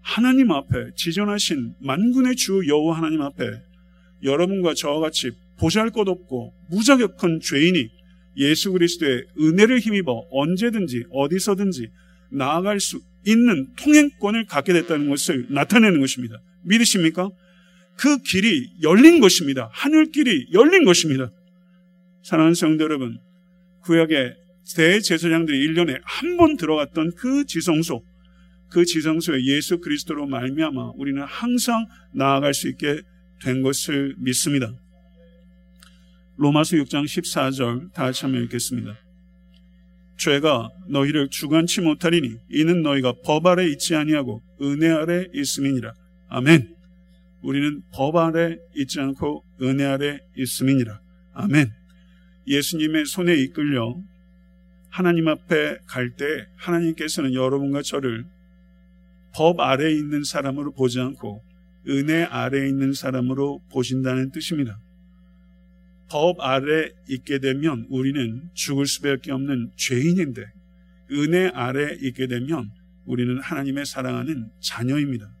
하나님 0.00 0.50
앞에 0.50 0.92
지존하신 0.96 1.74
만군의 1.80 2.36
주 2.36 2.62
여호와 2.66 2.96
하나님 2.96 3.20
앞에 3.20 3.44
여러분과 4.22 4.72
저와 4.74 5.00
같이 5.00 5.32
보잘것없고 5.58 6.54
무자격한 6.70 7.40
죄인이 7.42 7.99
예수 8.36 8.72
그리스도의 8.72 9.26
은혜를 9.40 9.80
힘입어 9.80 10.26
언제든지 10.30 11.04
어디서든지 11.10 11.88
나아갈 12.30 12.80
수 12.80 13.00
있는 13.26 13.68
통행권을 13.76 14.46
갖게 14.46 14.72
됐다는 14.72 15.08
것을 15.08 15.46
나타내는 15.50 16.00
것입니다. 16.00 16.40
믿으십니까? 16.64 17.30
그 17.96 18.18
길이 18.22 18.70
열린 18.82 19.20
것입니다. 19.20 19.68
하늘길이 19.72 20.48
열린 20.52 20.84
것입니다. 20.84 21.30
사랑하는 22.22 22.54
성도 22.54 22.84
여러분, 22.84 23.18
구약의 23.82 24.36
대제사장들이 24.76 25.66
1년에 25.68 26.00
한 26.04 26.36
번 26.36 26.56
들어갔던 26.56 27.12
그 27.16 27.44
지성소, 27.44 28.02
그 28.70 28.84
지성소에 28.84 29.44
예수 29.46 29.80
그리스도로 29.80 30.26
말미암아 30.26 30.92
우리는 30.96 31.20
항상 31.22 31.86
나아갈 32.14 32.54
수 32.54 32.68
있게 32.68 33.02
된 33.42 33.62
것을 33.62 34.14
믿습니다. 34.18 34.72
로마서 36.40 36.76
6장 36.78 37.04
14절 37.04 37.92
다시 37.92 38.24
한번 38.24 38.42
읽겠습니다. 38.44 38.96
죄가 40.16 40.70
너희를 40.88 41.28
주관치 41.28 41.82
못하리니 41.82 42.34
이는 42.48 42.80
너희가 42.80 43.12
법 43.22 43.46
아래 43.46 43.66
있지 43.68 43.94
아니하고 43.94 44.40
은혜 44.62 44.88
아래 44.88 45.26
있음이니라. 45.34 45.92
아멘. 46.30 46.74
우리는 47.42 47.82
법 47.92 48.16
아래 48.16 48.56
있지 48.74 49.00
않고 49.00 49.44
은혜 49.60 49.84
아래 49.84 50.18
있음이니라. 50.34 50.98
아멘. 51.34 51.74
예수님의 52.46 53.04
손에 53.04 53.34
이끌려 53.34 54.00
하나님 54.88 55.28
앞에 55.28 55.76
갈 55.86 56.16
때 56.16 56.46
하나님께서는 56.56 57.34
여러분과 57.34 57.82
저를 57.82 58.24
법 59.36 59.60
아래에 59.60 59.92
있는 59.92 60.24
사람으로 60.24 60.72
보지 60.72 61.00
않고 61.00 61.42
은혜 61.88 62.22
아래에 62.22 62.66
있는 62.66 62.94
사람으로 62.94 63.60
보신다는 63.70 64.30
뜻입니다. 64.30 64.78
법 66.10 66.40
아래 66.40 66.90
있게 67.08 67.38
되면 67.38 67.86
우리는 67.88 68.50
죽을 68.54 68.86
수밖에 68.86 69.30
없는 69.30 69.70
죄인인데 69.76 70.44
은혜 71.12 71.48
아래 71.54 71.96
있게 72.02 72.26
되면 72.26 72.70
우리는 73.04 73.38
하나님의 73.40 73.86
사랑하는 73.86 74.50
자녀입니다. 74.60 75.32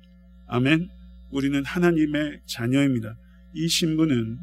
아멘. 0.46 0.88
우리는 1.30 1.64
하나님의 1.64 2.40
자녀입니다. 2.46 3.16
이 3.54 3.68
신분은 3.68 4.38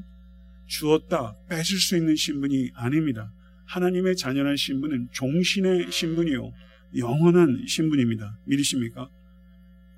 주었다 0.68 1.38
뺏을 1.50 1.78
수 1.80 1.96
있는 1.96 2.16
신분이 2.16 2.72
아닙니다. 2.76 3.32
하나님의 3.66 4.16
자녀란 4.18 4.56
신분은 4.56 5.10
종신의 5.14 5.92
신분이요 5.92 6.52
영원한 6.98 7.64
신분입니다. 7.68 8.40
믿으십니까? 8.46 9.10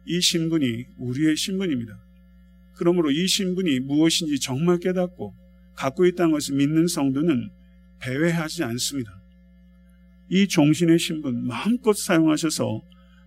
이 0.06 0.22
신분이 0.22 0.86
우리의 0.98 1.36
신분입니다. 1.36 2.00
그러므로 2.76 3.12
이 3.12 3.28
신분이 3.28 3.80
무엇인지 3.82 4.40
정말 4.40 4.80
깨닫고 4.80 5.49
갖고 5.80 6.06
있다는 6.06 6.34
것을 6.34 6.56
믿는 6.56 6.88
성도는 6.88 7.50
배회하지 8.00 8.66
않습니다. 8.66 9.22
이 10.30 10.46
종신의 10.48 11.00
신분 11.00 11.48
마음껏 11.48 11.94
사용하셔서 11.94 12.82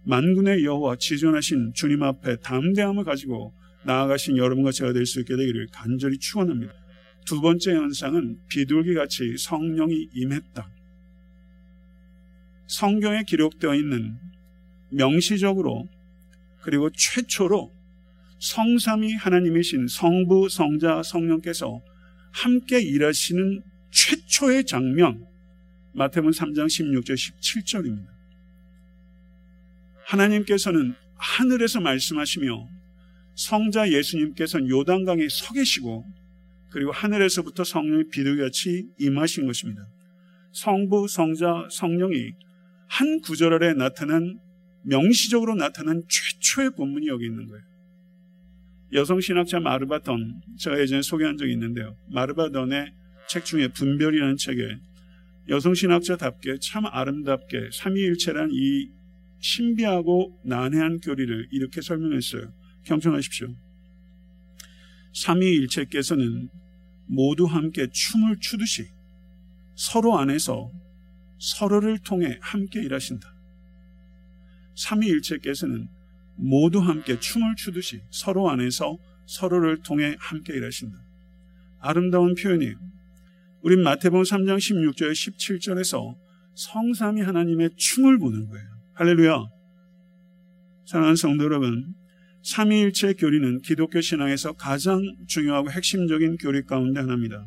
만군의 0.04 0.64
여호와 0.64 0.96
지존하신 0.96 1.72
주님 1.74 2.02
앞에 2.02 2.36
담대함을 2.36 3.04
가지고 3.04 3.54
나아가신 3.84 4.36
여러분과 4.36 4.70
제가 4.70 4.92
될 4.92 5.06
수 5.06 5.20
있게 5.20 5.34
되기를 5.34 5.68
간절히 5.72 6.18
축원합니다. 6.18 6.74
두 7.24 7.40
번째 7.40 7.72
현상은 7.72 8.38
비둘기 8.48 8.94
같이 8.94 9.36
성령이 9.38 10.08
임했다. 10.14 10.68
성경에 12.66 13.22
기록되어 13.22 13.74
있는 13.74 14.18
명시적으로 14.90 15.88
그리고 16.60 16.90
최초로 16.90 17.72
성삼이 18.38 19.14
하나님이신 19.14 19.86
성부, 19.88 20.48
성자, 20.50 21.02
성령께서 21.02 21.80
함께 22.32 22.80
일하시는 22.80 23.62
최초의 23.90 24.64
장면 24.64 25.26
마태복음 25.94 26.30
3장 26.30 26.66
16절 26.66 27.14
17절입니다. 27.14 28.06
하나님께서는 30.06 30.94
하늘에서 31.16 31.80
말씀하시며 31.80 32.68
성자 33.34 33.90
예수님께서는 33.92 34.68
요단강에 34.68 35.28
서 35.28 35.52
계시고 35.54 36.04
그리고 36.70 36.90
하늘에서부터 36.90 37.64
성령이 37.64 38.08
비둘기같이 38.08 38.86
임하신 38.98 39.46
것입니다. 39.46 39.86
성부, 40.52 41.06
성자, 41.08 41.68
성령이 41.70 42.32
한 42.88 43.20
구절 43.20 43.54
아래 43.54 43.74
나타난 43.74 44.38
명시적으로 44.82 45.54
나타난 45.54 46.02
최초의 46.08 46.70
본문이 46.76 47.06
여기 47.08 47.26
있는 47.26 47.46
거예요. 47.46 47.71
여성 48.92 49.20
신학자 49.20 49.58
마르바던 49.58 50.42
제가 50.58 50.78
예전에 50.78 51.02
소개한 51.02 51.36
적이 51.36 51.52
있는데요. 51.52 51.96
마르바던의 52.10 52.92
책 53.28 53.44
중에 53.44 53.68
분별이라는 53.68 54.36
책에 54.36 54.78
여성 55.48 55.74
신학자답게 55.74 56.58
참 56.60 56.84
아름답게 56.86 57.70
삼위일체란 57.72 58.50
이 58.52 58.90
신비하고 59.40 60.40
난해한 60.44 61.00
교리를 61.00 61.48
이렇게 61.50 61.80
설명했어요. 61.80 62.52
경청하십시오. 62.84 63.48
삼위일체께서는 65.14 66.48
모두 67.06 67.46
함께 67.46 67.88
춤을 67.90 68.38
추듯이 68.40 68.86
서로 69.74 70.18
안에서 70.18 70.70
서로를 71.38 71.98
통해 71.98 72.38
함께 72.40 72.82
일하신다. 72.82 73.34
삼위일체께서는 74.76 75.88
모두 76.42 76.80
함께 76.80 77.18
춤을 77.18 77.54
추듯이 77.56 78.00
서로 78.10 78.50
안에서 78.50 78.98
서로를 79.26 79.82
통해 79.82 80.16
함께 80.18 80.54
일하신다. 80.54 80.96
아름다운 81.78 82.34
표현이에요. 82.34 82.74
우린 83.62 83.82
마태복음 83.82 84.24
3장 84.24 84.56
16절 84.58 85.12
17절에서 85.12 86.16
성삼이 86.54 87.22
하나님의 87.22 87.70
춤을 87.76 88.18
보는 88.18 88.48
거예요. 88.48 88.66
할렐루야. 88.94 89.44
사랑하는 90.84 91.16
성도 91.16 91.44
여러분, 91.44 91.94
삼위일체 92.42 93.14
교리는 93.14 93.60
기독교 93.62 94.00
신앙에서 94.00 94.52
가장 94.52 95.00
중요하고 95.28 95.70
핵심적인 95.70 96.38
교리 96.38 96.64
가운데 96.64 97.00
하나입니다. 97.00 97.46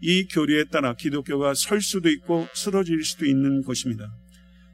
이 0.00 0.26
교리에 0.26 0.64
따라 0.64 0.94
기독교가 0.94 1.54
설 1.54 1.80
수도 1.80 2.10
있고 2.10 2.48
쓰러질 2.52 3.04
수도 3.04 3.26
있는 3.26 3.62
것입니다. 3.62 4.12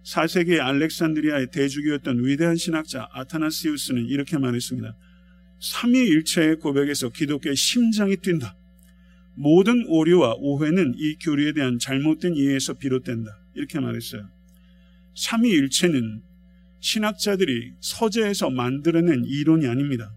4세기 0.09 0.59
알렉산드리아의 0.59 1.49
대주교였던 1.51 2.25
위대한 2.25 2.57
신학자 2.57 3.09
아타나시우스는 3.13 4.07
이렇게 4.07 4.39
말했습니다. 4.39 4.97
삼위일체의 5.61 6.57
고백에서 6.57 7.11
기독교의 7.11 7.57
심장이 7.57 8.17
뛴다. 8.17 8.57
모든 9.35 9.85
오류와 9.87 10.37
오해는 10.39 10.95
이 10.97 11.17
교리에 11.17 11.53
대한 11.53 11.79
잘못된 11.79 12.35
이해에서 12.35 12.75
비롯된다. 12.75 13.39
이렇게 13.55 13.81
말했어요. 13.81 14.29
삼위일체는 15.15 16.23
신학자들이 16.81 17.73
서재에서 17.81 18.51
만들어낸 18.51 19.25
이론이 19.27 19.67
아닙니다. 19.67 20.15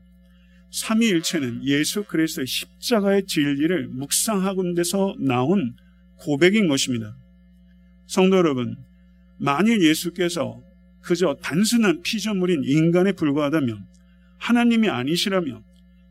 삼위일체는 0.71 1.65
예수 1.65 2.04
그리스도의 2.06 2.47
십자가의 2.47 3.25
진리를 3.25 3.88
묵상하고 3.89 4.73
데서 4.73 5.15
나온 5.19 5.75
고백인 6.17 6.67
것입니다. 6.69 7.17
성도 8.06 8.38
여러분, 8.38 8.77
만일 9.41 9.82
예수께서 9.82 10.62
그저 11.01 11.36
단순한 11.41 12.04
피조물인 12.04 12.62
인간에 12.63 13.12
불과하다면 13.12 13.88
하나님이 14.38 14.88
아니시라면 14.88 15.63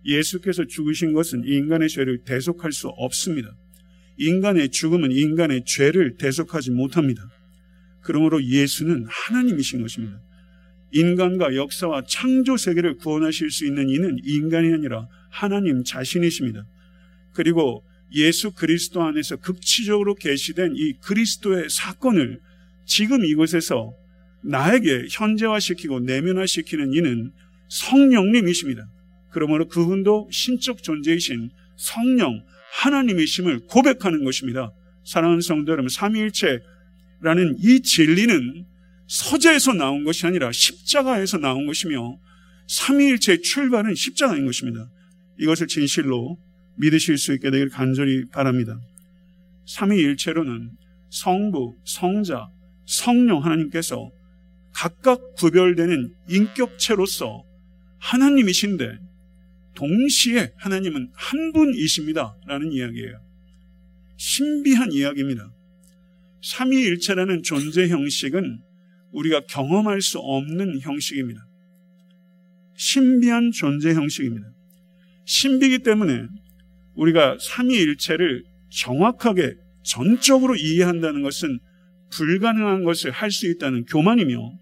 예수께서 0.05 0.64
죽으신 0.64 1.12
것은 1.12 1.45
인간의 1.45 1.88
죄를 1.90 2.25
대속할 2.25 2.73
수 2.73 2.88
없습니다. 2.88 3.57
인간의 4.16 4.71
죽음은 4.71 5.12
인간의 5.12 5.62
죄를 5.64 6.16
대속하지 6.16 6.73
못합니다. 6.73 7.23
그러므로 8.01 8.43
예수는 8.43 9.07
하나님이신 9.09 9.81
것입니다. 9.81 10.21
인간과 10.90 11.55
역사와 11.55 12.03
창조 12.09 12.57
세계를 12.57 12.97
구원하실 12.97 13.53
수 13.53 13.64
있는 13.64 13.88
이는 13.90 14.19
인간이 14.25 14.73
아니라 14.73 15.07
하나님 15.31 15.85
자신이십니다. 15.85 16.66
그리고 17.33 17.85
예수 18.12 18.51
그리스도 18.51 19.05
안에서 19.05 19.37
극치적으로 19.37 20.16
계시된 20.16 20.73
이 20.75 20.95
그리스도의 20.95 21.71
사건을 21.71 22.40
지금 22.90 23.24
이곳에서 23.24 23.94
나에게 24.42 25.07
현재화시키고 25.12 26.00
내면화시키는 26.00 26.92
이는 26.92 27.31
성령님이십니다. 27.68 28.85
그러므로 29.31 29.68
그분도 29.68 30.29
신적 30.33 30.83
존재이신 30.83 31.50
성령 31.76 32.44
하나님이심을 32.83 33.66
고백하는 33.68 34.24
것입니다. 34.24 34.72
사랑하는 35.05 35.40
성도 35.40 35.70
여러분, 35.70 35.88
삼위일체라는 35.88 37.59
이 37.61 37.81
진리는 37.81 38.66
서재에서 39.07 39.72
나온 39.74 40.03
것이 40.03 40.26
아니라 40.26 40.50
십자가에서 40.50 41.38
나온 41.38 41.66
것이며 41.66 42.18
삼위일체의 42.66 43.42
출발은 43.42 43.94
십자가인 43.94 44.46
것입니다. 44.46 44.90
이것을 45.38 45.68
진실로 45.68 46.38
믿으실 46.76 47.18
수 47.18 47.33
있게 47.35 47.53
되기를 47.53 47.70
간절히 47.70 48.29
바랍니다. 48.31 48.81
삼위일체로는 49.66 50.72
성부, 51.11 51.76
성자, 51.85 52.48
성령 52.90 53.44
하나님께서 53.44 54.11
각각 54.72 55.35
구별되는 55.37 56.12
인격체로서 56.29 57.44
하나님이신데 57.98 58.98
동시에 59.76 60.53
하나님은 60.57 61.12
한 61.14 61.53
분이십니다. 61.53 62.37
라는 62.46 62.72
이야기예요. 62.72 63.20
신비한 64.16 64.90
이야기입니다. 64.90 65.53
삼위일체라는 66.42 67.44
존재 67.44 67.87
형식은 67.88 68.59
우리가 69.12 69.42
경험할 69.48 70.03
수 70.03 70.18
없는 70.18 70.81
형식입니다. 70.81 71.46
신비한 72.74 73.53
존재 73.53 73.94
형식입니다. 73.94 74.48
신비기 75.26 75.85
때문에 75.85 76.26
우리가 76.94 77.38
삼위일체를 77.40 78.42
정확하게 78.70 79.55
전적으로 79.85 80.57
이해한다는 80.57 81.22
것은 81.22 81.61
불가능한 82.11 82.85
것을 82.85 83.11
할 83.11 83.31
수 83.31 83.46
있다는 83.46 83.85
교만이며 83.85 84.53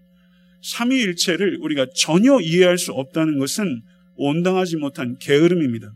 삼위일체를 0.61 1.59
우리가 1.61 1.87
전혀 1.95 2.39
이해할 2.39 2.77
수 2.77 2.91
없다는 2.91 3.39
것은 3.39 3.81
온당하지 4.15 4.77
못한 4.77 5.17
게으름입니다. 5.17 5.93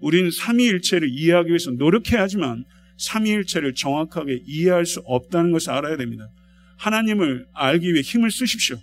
우리는 0.00 0.30
삼위일체를 0.30 1.08
이해하기 1.08 1.48
위해서 1.48 1.70
노력해야 1.70 2.22
하지만 2.22 2.64
삼위일체를 2.98 3.74
정확하게 3.74 4.42
이해할 4.46 4.84
수 4.86 5.00
없다는 5.04 5.52
것을 5.52 5.70
알아야 5.72 5.96
됩니다. 5.96 6.28
하나님을 6.76 7.46
알기 7.52 7.92
위해 7.92 8.02
힘을 8.02 8.30
쓰십시오. 8.30 8.76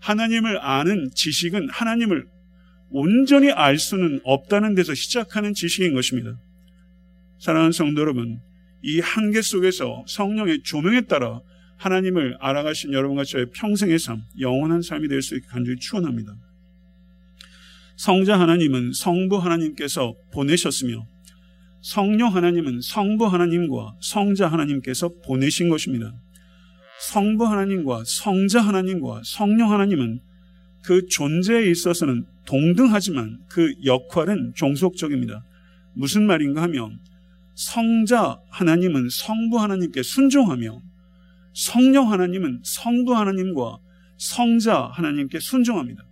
하나님을 0.00 0.60
아는 0.60 1.10
지식은 1.14 1.68
하나님을 1.70 2.26
온전히 2.90 3.50
알 3.50 3.78
수는 3.78 4.20
없다는 4.24 4.74
데서 4.74 4.94
시작하는 4.94 5.54
지식인 5.54 5.94
것입니다. 5.94 6.38
사랑하는 7.38 7.72
성도 7.72 8.00
여러분, 8.00 8.40
이 8.82 9.00
한계 9.00 9.42
속에서 9.42 10.04
성령의 10.06 10.62
조명에 10.62 11.02
따라 11.02 11.40
하나님을 11.78 12.36
알아가신 12.40 12.92
여러분과 12.92 13.24
저의 13.24 13.46
평생의 13.52 13.98
삶, 13.98 14.22
영원한 14.40 14.82
삶이 14.82 15.08
될 15.08 15.22
수 15.22 15.34
있게 15.36 15.46
간절히 15.48 15.78
축원합니다. 15.78 16.34
성자 17.96 18.38
하나님은 18.38 18.92
성부 18.92 19.38
하나님께서 19.38 20.14
보내셨으며 20.32 21.06
성령 21.80 22.34
하나님은 22.34 22.80
성부 22.82 23.26
하나님과 23.26 23.96
성자 24.00 24.48
하나님께서 24.48 25.10
보내신 25.24 25.68
것입니다. 25.68 26.12
성부 27.00 27.46
하나님과 27.46 28.02
성자 28.06 28.60
하나님과 28.60 29.22
성령 29.24 29.72
하나님은 29.72 30.20
그 30.82 31.06
존재에 31.06 31.70
있어서는 31.70 32.24
동등하지만 32.46 33.40
그 33.48 33.72
역할은 33.84 34.52
종속적입니다. 34.54 35.44
무슨 35.94 36.26
말인가 36.26 36.62
하면 36.62 36.98
성자 37.56 38.38
하나님은 38.50 39.08
성부 39.08 39.58
하나님께 39.58 40.02
순종하며 40.02 40.82
성령 41.54 42.12
하나님은 42.12 42.60
성부 42.62 43.16
하나님과 43.16 43.78
성자 44.18 44.90
하나님께 44.92 45.40
순종합니다. 45.40 46.04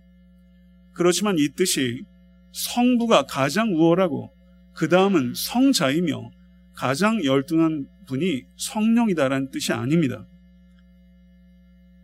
그렇지만 0.93 1.37
이 1.37 1.49
뜻이 1.49 2.03
성부가 2.51 3.27
가장 3.27 3.73
우월하고 3.75 4.31
그 4.73 4.89
다음은 4.89 5.33
성자이며 5.35 6.31
가장 6.73 7.23
열등한 7.23 7.87
분이 8.07 8.43
성령이다라는 8.57 9.51
뜻이 9.51 9.71
아닙니다. 9.71 10.25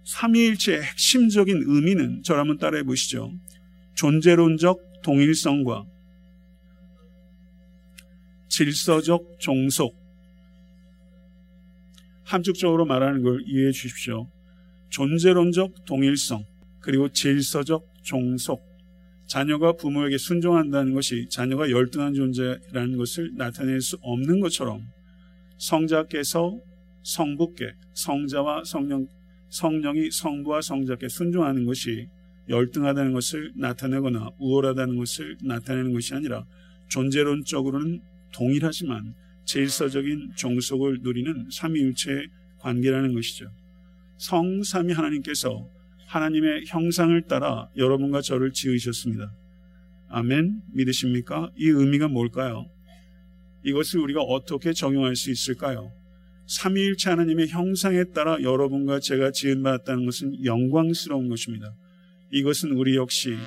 삼위일체의 0.04 0.84
핵심적인 0.84 1.63
의미는 1.65 2.21
저를 2.23 2.41
한번 2.41 2.58
따라해 2.58 2.84
보시죠. 2.84 3.34
존재론적 3.95 5.01
동일성과 5.04 5.86
질서적 8.51 9.39
종속. 9.39 9.95
함축적으로 12.23 12.85
말하는 12.85 13.23
걸 13.23 13.41
이해해 13.47 13.71
주십시오. 13.71 14.29
존재론적 14.89 15.85
동일성, 15.85 16.43
그리고 16.81 17.07
질서적 17.07 17.87
종속. 18.03 18.61
자녀가 19.25 19.71
부모에게 19.71 20.17
순종한다는 20.17 20.93
것이 20.93 21.27
자녀가 21.29 21.71
열등한 21.71 22.13
존재라는 22.13 22.97
것을 22.97 23.31
나타낼 23.37 23.79
수 23.79 23.97
없는 24.01 24.41
것처럼 24.41 24.81
성자께서 25.57 26.59
성부께, 27.03 27.71
성자와 27.93 28.63
성령, 28.65 29.07
성령이 29.47 30.11
성부와 30.11 30.59
성자께 30.61 31.07
순종하는 31.07 31.65
것이 31.65 32.09
열등하다는 32.49 33.13
것을 33.13 33.53
나타내거나 33.55 34.31
우월하다는 34.39 34.97
것을 34.97 35.37
나타내는 35.41 35.93
것이 35.93 36.13
아니라 36.13 36.43
존재론적으로는 36.89 38.11
동일하지만 38.34 39.13
질서적인 39.46 40.32
종속을 40.36 41.00
누리는 41.02 41.48
삼위일체의 41.52 42.28
관계라는 42.60 43.13
것이죠. 43.13 43.52
성삼위 44.17 44.94
하나님께서 44.94 45.67
하나님의 46.08 46.65
형상을 46.67 47.20
따라 47.24 47.70
여러분과 47.76 48.22
저를 48.22 48.52
지으셨습니다. 48.52 49.34
아멘. 50.10 50.62
믿으십니까? 50.74 51.52
이 51.56 51.67
의미가 51.67 52.10
뭘까요? 52.10 52.65
이것을 53.63 54.00
우리가 54.02 54.22
어떻게 54.22 54.74
적용할 54.74 55.15
수 55.15 55.32
있을까요? 55.32 55.91
삼위일체 56.48 57.10
하나님의 57.12 57.48
형상에 57.48 58.04
따라 58.13 58.41
여러분과 58.41 59.00
제가 59.00 59.32
지은받았다는 59.32 60.06
것은 60.06 60.44
영광스러운 60.44 61.30
것입니다. 61.30 61.74
이것은 62.32 62.72
우리 62.72 62.96
역시 62.96 63.38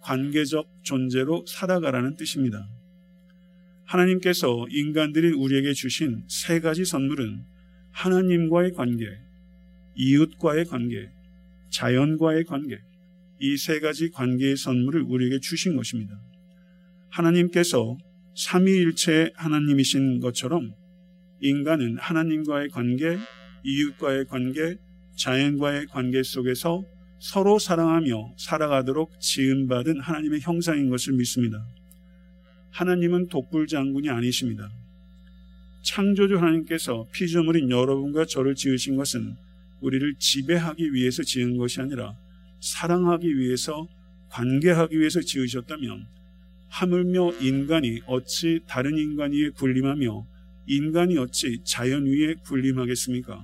관계적 0.00 0.66
존재로 0.82 1.44
살아가라는 1.46 2.16
뜻입니다. 2.16 2.66
하나님께서 3.86 4.66
인간들이 4.70 5.32
우리에게 5.32 5.72
주신 5.72 6.24
세 6.28 6.60
가지 6.60 6.84
선물은 6.84 7.44
하나님과의 7.92 8.72
관계, 8.72 9.06
이웃과의 9.94 10.66
관계, 10.66 11.08
자연과의 11.70 12.44
관계, 12.44 12.78
이 13.38 13.56
세 13.56 13.80
가지 13.80 14.10
관계의 14.10 14.56
선물을 14.56 15.02
우리에게 15.02 15.40
주신 15.40 15.76
것입니다. 15.76 16.18
하나님께서 17.10 17.96
삼위일체 18.34 19.32
하나님이신 19.34 20.20
것처럼 20.20 20.72
인간은 21.40 21.98
하나님과의 21.98 22.70
관계, 22.70 23.18
이웃과의 23.62 24.26
관계, 24.26 24.76
자연과의 25.16 25.86
관계 25.86 26.22
속에서 26.22 26.84
서로 27.18 27.58
사랑하며 27.58 28.34
살아가도록 28.38 29.20
지음받은 29.20 30.00
하나님의 30.00 30.40
형상인 30.40 30.90
것을 30.90 31.14
믿습니다. 31.14 31.66
하나님은 32.76 33.28
독불 33.28 33.68
장군이 33.68 34.10
아니십니다. 34.10 34.70
창조주 35.82 36.36
하나님께서 36.36 37.06
피조물인 37.10 37.70
여러분과 37.70 38.26
저를 38.26 38.54
지으신 38.54 38.96
것은 38.96 39.34
우리를 39.80 40.16
지배하기 40.18 40.92
위해서 40.92 41.22
지은 41.22 41.56
것이 41.56 41.80
아니라 41.80 42.14
사랑하기 42.60 43.38
위해서 43.38 43.88
관계하기 44.28 44.98
위해서 44.98 45.22
지으셨다면 45.22 46.06
하물며 46.68 47.36
인간이 47.40 48.02
어찌 48.06 48.60
다른 48.68 48.98
인간 48.98 49.32
위에 49.32 49.48
군림하며 49.50 50.26
인간이 50.66 51.16
어찌 51.16 51.62
자연 51.64 52.04
위에 52.04 52.34
군림하겠습니까? 52.44 53.42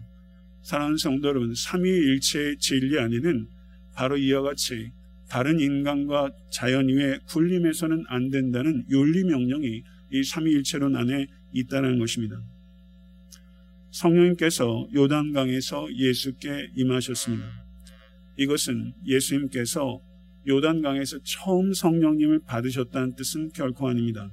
사랑하는 0.62 0.98
성도 0.98 1.28
여러분, 1.28 1.54
삼위일체의 1.54 2.58
진리 2.58 2.98
안에는 2.98 3.46
바로 3.94 4.18
이와 4.18 4.42
같이 4.42 4.92
다른 5.32 5.60
인간과 5.60 6.30
자연 6.50 6.90
위에 6.90 7.18
군림해서는 7.26 8.04
안 8.08 8.28
된다는 8.28 8.84
윤리 8.90 9.24
명령이 9.24 9.82
이 10.10 10.22
삼위일체론 10.24 10.94
안에 10.94 11.26
있다는 11.54 11.98
것입니다. 11.98 12.36
성령님께서 13.92 14.88
요단강에서 14.94 15.88
예수께 15.96 16.72
임하셨습니다. 16.76 17.46
이것은 18.36 18.92
예수님께서 19.06 20.02
요단강에서 20.46 21.20
처음 21.24 21.72
성령님을 21.72 22.40
받으셨다는 22.46 23.14
뜻은 23.14 23.52
결코 23.54 23.88
아닙니다. 23.88 24.30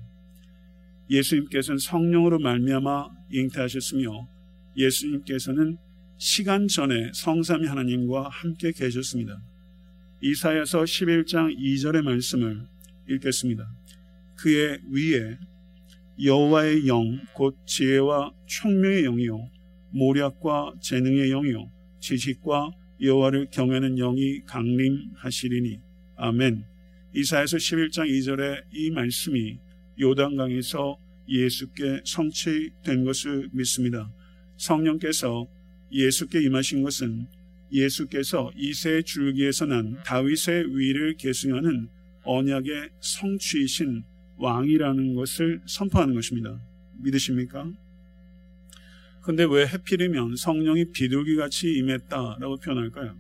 예수님께서는 1.10 1.78
성령으로 1.78 2.40
말미암아 2.40 3.08
잉태하셨으며 3.32 4.28
예수님께서는 4.76 5.78
시간 6.18 6.68
전에 6.68 7.12
성삼위 7.14 7.68
하나님과 7.68 8.28
함께 8.28 8.74
계셨습니다. 8.74 9.42
이사야서 10.22 10.84
11장 10.84 11.58
2절의 11.58 12.02
말씀을 12.02 12.68
읽겠습니다. 13.10 13.70
그의 14.36 14.80
위에 14.92 15.38
여호와의 16.22 16.88
영, 16.88 17.22
곧 17.34 17.56
지혜와 17.66 18.34
총명의 18.46 19.04
영이요, 19.04 19.50
모략과 19.92 20.74
재능의 20.82 21.30
영이요, 21.30 21.72
지식과 22.02 22.72
여호와를 23.02 23.48
경외하는 23.52 23.96
영이 23.96 24.42
강림하시리니. 24.46 25.80
아멘. 26.18 26.66
이사야서 27.16 27.56
11장 27.56 28.10
2절의 28.10 28.64
이 28.74 28.92
말씀이 28.92 29.58
요단강에서 30.02 30.98
예수께 31.30 32.02
성취된 32.04 33.06
것을 33.06 33.50
믿습니다. 33.54 34.12
성령께서 34.58 35.48
예수께 35.94 36.42
임하신 36.44 36.84
것은 36.84 37.28
예수께서 37.72 38.52
이세 38.56 39.02
줄기에서 39.04 39.66
난 39.66 40.02
다윗의 40.04 40.76
위를 40.76 41.16
계승하는 41.16 41.90
언약의 42.24 42.90
성취이신 43.00 44.04
왕이라는 44.38 45.16
것을 45.16 45.62
선포하는 45.66 46.16
것입니다. 46.16 46.60
믿으십니까? 47.02 47.72
근데 49.22 49.44
왜 49.44 49.68
해필이면 49.68 50.36
성령이 50.36 50.92
비둘기 50.92 51.36
같이 51.36 51.74
임했다라고 51.76 52.58
표현할까요? 52.58 53.16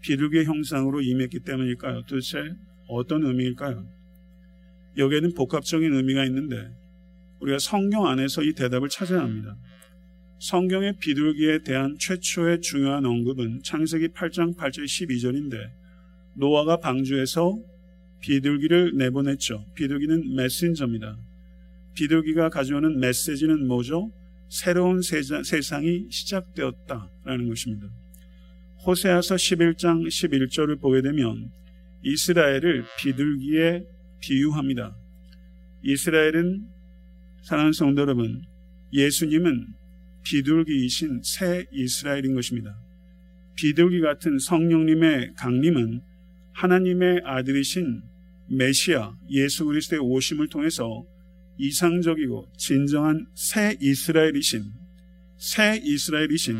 비둘기의 0.00 0.46
형상으로 0.46 1.02
임했기 1.02 1.40
때문일까요? 1.40 2.02
도대체 2.02 2.54
어떤 2.88 3.24
의미일까요? 3.24 3.86
여기에는 4.96 5.34
복합적인 5.34 5.92
의미가 5.92 6.24
있는데 6.26 6.70
우리가 7.40 7.58
성경 7.58 8.06
안에서 8.06 8.42
이 8.42 8.52
대답을 8.52 8.88
찾아야 8.88 9.20
합니다. 9.20 9.56
성경의 10.40 10.94
비둘기에 11.00 11.58
대한 11.64 11.96
최초의 11.98 12.62
중요한 12.62 13.04
언급은 13.04 13.60
창세기 13.62 14.08
8장 14.08 14.56
8절 14.56 14.84
12절인데 14.84 15.70
노아가 16.32 16.78
방주에서 16.78 17.58
비둘기를 18.20 18.96
내보냈죠. 18.96 19.66
비둘기는 19.74 20.34
메신저입니다. 20.34 21.18
비둘기가 21.92 22.48
가져오는 22.48 22.98
메시지는 22.98 23.66
뭐죠? 23.66 24.10
새로운 24.48 25.02
세상이 25.02 26.06
시작되었다라는 26.10 27.48
것입니다. 27.48 27.88
호세아서 28.86 29.34
11장 29.34 30.06
11절을 30.06 30.80
보게 30.80 31.02
되면 31.02 31.50
이스라엘을 32.02 32.84
비둘기에 32.98 33.84
비유합니다. 34.20 34.96
이스라엘은 35.82 36.66
사랑하는 37.42 37.72
성도 37.74 38.00
여러분, 38.00 38.42
예수님은 38.94 39.79
비둘기이신 40.22 41.22
새 41.22 41.66
이스라엘인 41.72 42.34
것입니다. 42.34 42.76
비둘기 43.56 44.00
같은 44.00 44.38
성령님의 44.38 45.34
강림은 45.36 46.00
하나님의 46.52 47.22
아들이신 47.24 48.02
메시아 48.48 49.16
예수 49.30 49.64
그리스도의 49.64 50.00
오심을 50.00 50.48
통해서 50.48 51.04
이상적이고 51.58 52.48
진정한 52.56 53.26
새 53.34 53.76
이스라엘이신 53.80 54.64
새 55.36 55.80
이스라엘이신 55.82 56.56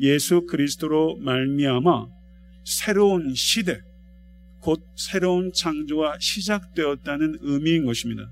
예수 0.00 0.46
그리스도로 0.46 1.16
말미암아 1.18 2.08
새로운 2.64 3.34
시대 3.34 3.80
곧 4.60 4.82
새로운 4.96 5.52
창조가 5.52 6.18
시작되었다는 6.20 7.38
의미인 7.40 7.86
것입니다. 7.86 8.30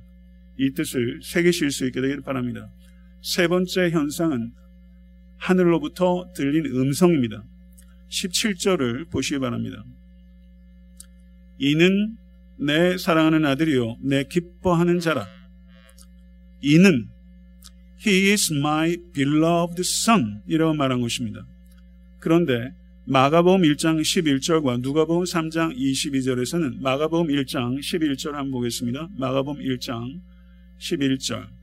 이 0.58 0.72
뜻을 0.72 1.20
새기실 1.22 1.70
수 1.70 1.86
있게 1.86 2.00
되기를 2.00 2.22
바랍니다. 2.22 2.70
세 3.22 3.48
번째 3.48 3.90
현상은 3.90 4.52
하늘로부터 5.38 6.28
들린 6.34 6.66
음성입니다. 6.66 7.44
17절을 8.10 9.10
보시기 9.10 9.38
바랍니다. 9.38 9.84
이는 11.58 12.16
내 12.56 12.96
사랑하는 12.96 13.44
아들이요 13.44 13.98
내 14.02 14.24
기뻐하는 14.24 15.00
자라. 15.00 15.26
이는 16.60 17.08
He 18.04 18.30
is 18.30 18.52
my 18.52 18.96
beloved 19.12 19.80
son 19.80 20.42
이라고 20.46 20.74
말한 20.74 21.00
것입니다. 21.00 21.44
그런데 22.20 22.72
마가복음 23.04 23.62
1장 23.62 24.00
11절과 24.00 24.80
누가복음 24.80 25.24
3장 25.24 25.76
22절에서는 25.76 26.80
마가복음 26.80 27.28
1장 27.28 27.78
11절 27.78 28.32
한번 28.32 28.50
보겠습니다. 28.50 29.08
마가복음 29.16 29.62
1장 29.62 30.20
11절 30.78 31.57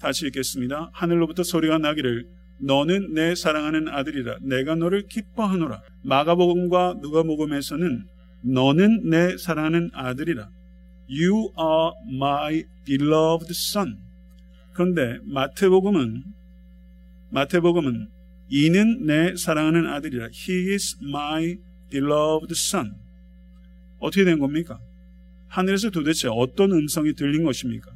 다시 0.00 0.26
읽겠습니다. 0.26 0.90
하늘로부터 0.92 1.42
소리가 1.42 1.78
나기를 1.78 2.26
너는 2.58 3.14
내 3.14 3.34
사랑하는 3.34 3.88
아들이라 3.88 4.38
내가 4.42 4.74
너를 4.74 5.06
기뻐하노라. 5.06 5.82
마가복음과 6.04 6.96
누가복음에서는 7.00 8.04
너는 8.42 9.10
내 9.10 9.36
사랑하는 9.36 9.90
아들이라. 9.92 10.48
You 11.08 11.52
are 11.58 11.92
my 12.12 12.64
beloved 12.84 13.50
son. 13.50 13.98
그런데 14.72 15.18
마태복음은 15.24 16.24
마태복음은 17.30 18.08
이는 18.48 19.06
내 19.06 19.36
사랑하는 19.36 19.86
아들이라. 19.86 20.28
He 20.32 20.72
is 20.72 20.96
my 21.02 21.56
beloved 21.90 22.52
son. 22.52 22.94
어떻게 23.98 24.24
된 24.24 24.38
겁니까? 24.38 24.78
하늘에서 25.48 25.90
도대체 25.90 26.28
어떤 26.30 26.72
음성이 26.72 27.12
들린 27.14 27.44
것입니까? 27.44 27.90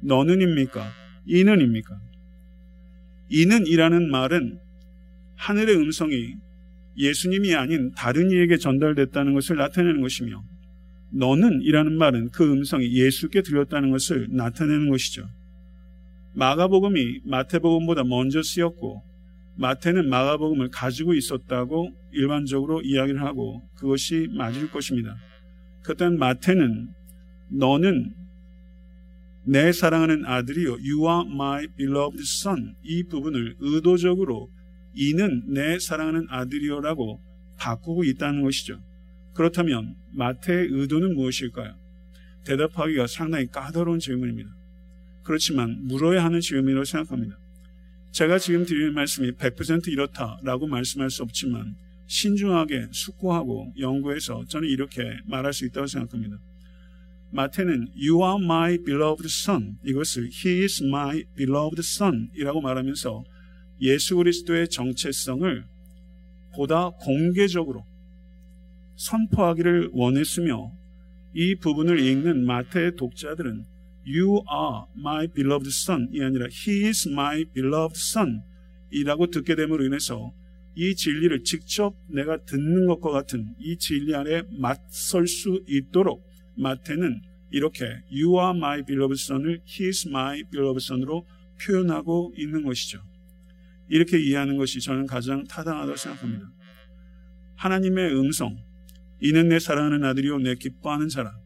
너는입니까? 0.00 1.09
이는입니까? 1.26 1.98
이는이라는 3.28 4.10
말은 4.10 4.58
하늘의 5.36 5.76
음성이 5.76 6.34
예수님이 6.96 7.54
아닌 7.54 7.92
다른 7.92 8.30
이에게 8.30 8.56
전달됐다는 8.56 9.32
것을 9.34 9.56
나타내는 9.56 10.00
것이며 10.00 10.42
너는 11.12 11.62
이라는 11.62 11.96
말은 11.96 12.30
그 12.30 12.50
음성이 12.52 12.92
예수께 12.92 13.42
들렸다는 13.42 13.90
것을 13.90 14.28
나타내는 14.30 14.90
것이죠. 14.90 15.26
마가복음이 16.34 17.20
마태복음보다 17.24 18.04
먼저 18.04 18.42
쓰였고 18.42 19.02
마태는 19.56 20.08
마가복음을 20.08 20.70
가지고 20.70 21.14
있었다고 21.14 21.90
일반적으로 22.12 22.80
이야기를 22.82 23.20
하고 23.22 23.62
그것이 23.76 24.28
맞을 24.36 24.70
것입니다. 24.70 25.16
그땐 25.82 26.18
마태는 26.18 26.88
너는 27.50 28.14
내 29.50 29.72
사랑하는 29.72 30.26
아들이요 30.26 30.74
You 30.74 31.08
are 31.08 31.28
my 31.28 31.66
beloved 31.76 32.22
son 32.22 32.76
이 32.84 33.02
부분을 33.02 33.56
의도적으로 33.58 34.48
이는 34.94 35.42
내 35.48 35.80
사랑하는 35.80 36.28
아들이요라고 36.30 37.20
바꾸고 37.58 38.04
있다는 38.04 38.42
것이죠. 38.42 38.80
그렇다면 39.34 39.96
마태의 40.12 40.68
의도는 40.70 41.16
무엇일까요? 41.16 41.74
대답하기가 42.44 43.08
상당히 43.08 43.48
까다로운 43.48 43.98
질문입니다. 43.98 44.54
그렇지만 45.24 45.84
물어야 45.84 46.24
하는 46.24 46.40
질문이라고 46.40 46.84
생각합니다. 46.84 47.36
제가 48.12 48.38
지금 48.38 48.64
드리는 48.64 48.94
말씀이 48.94 49.32
100% 49.32 49.88
이렇다라고 49.88 50.68
말씀할 50.68 51.10
수 51.10 51.24
없지만 51.24 51.74
신중하게 52.06 52.90
숙고하고 52.92 53.72
연구해서 53.80 54.44
저는 54.46 54.68
이렇게 54.68 55.18
말할 55.26 55.52
수 55.52 55.66
있다고 55.66 55.88
생각합니다. 55.88 56.38
마태는 57.32 57.88
You 57.96 58.24
are 58.24 58.42
my 58.42 58.78
beloved 58.78 59.26
son. 59.26 59.78
이것을 59.84 60.30
He 60.32 60.62
is 60.62 60.82
my 60.82 61.24
beloved 61.36 61.80
son 61.80 62.30
이라고 62.34 62.60
말하면서 62.60 63.24
예수 63.82 64.16
그리스도의 64.16 64.68
정체성을 64.68 65.64
보다 66.54 66.90
공개적으로 66.90 67.84
선포하기를 68.96 69.90
원했으며 69.92 70.72
이 71.34 71.54
부분을 71.54 72.00
읽는 72.00 72.44
마태의 72.44 72.96
독자들은 72.96 73.64
You 74.06 74.42
are 74.50 74.86
my 74.98 75.28
beloved 75.28 75.68
son. 75.68 76.08
이 76.12 76.22
아니라 76.22 76.46
He 76.50 76.84
is 76.86 77.08
my 77.08 77.44
beloved 77.44 77.98
son. 77.98 78.42
이라고 78.90 79.28
듣게 79.28 79.54
됨으로 79.54 79.84
인해서 79.84 80.32
이 80.74 80.94
진리를 80.94 81.44
직접 81.44 81.94
내가 82.08 82.44
듣는 82.44 82.86
것과 82.86 83.10
같은 83.10 83.54
이 83.60 83.76
진리 83.76 84.14
안에 84.14 84.42
맞설 84.58 85.26
수 85.26 85.62
있도록 85.68 86.29
마태는 86.56 87.22
이렇게 87.50 87.84
You 88.10 88.38
are 88.38 88.56
my 88.56 88.84
beloved 88.84 89.20
son을 89.22 89.60
He 89.66 89.90
my 90.06 90.44
beloved 90.50 90.84
son으로 90.84 91.26
표현하고 91.60 92.34
있는 92.36 92.64
것이죠. 92.64 93.02
이렇게 93.88 94.18
이해하는 94.18 94.56
것이 94.56 94.80
저는 94.80 95.06
가장 95.06 95.44
타당하다고 95.44 95.96
생각합니다. 95.96 96.50
하나님의 97.56 98.14
음성, 98.18 98.56
이는 99.20 99.48
내 99.48 99.58
사랑하는 99.58 100.04
아들이요 100.04 100.38
내 100.38 100.54
기뻐하는 100.54 101.08
자라. 101.08 101.36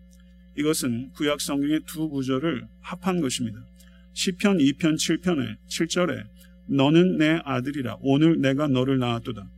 이것은 0.57 1.11
구약 1.13 1.41
성경의 1.41 1.81
두 1.87 2.09
구절을 2.09 2.69
합한 2.81 3.21
것입니다. 3.21 3.65
시편 4.13 4.59
2편 4.59 4.95
7편에 4.95 5.57
7절에 5.67 6.25
너는 6.69 7.19
내 7.19 7.41
아들이라 7.45 7.99
오늘 8.01 8.41
내가 8.41 8.69
너를 8.69 8.99
낳았도다. 8.99 9.51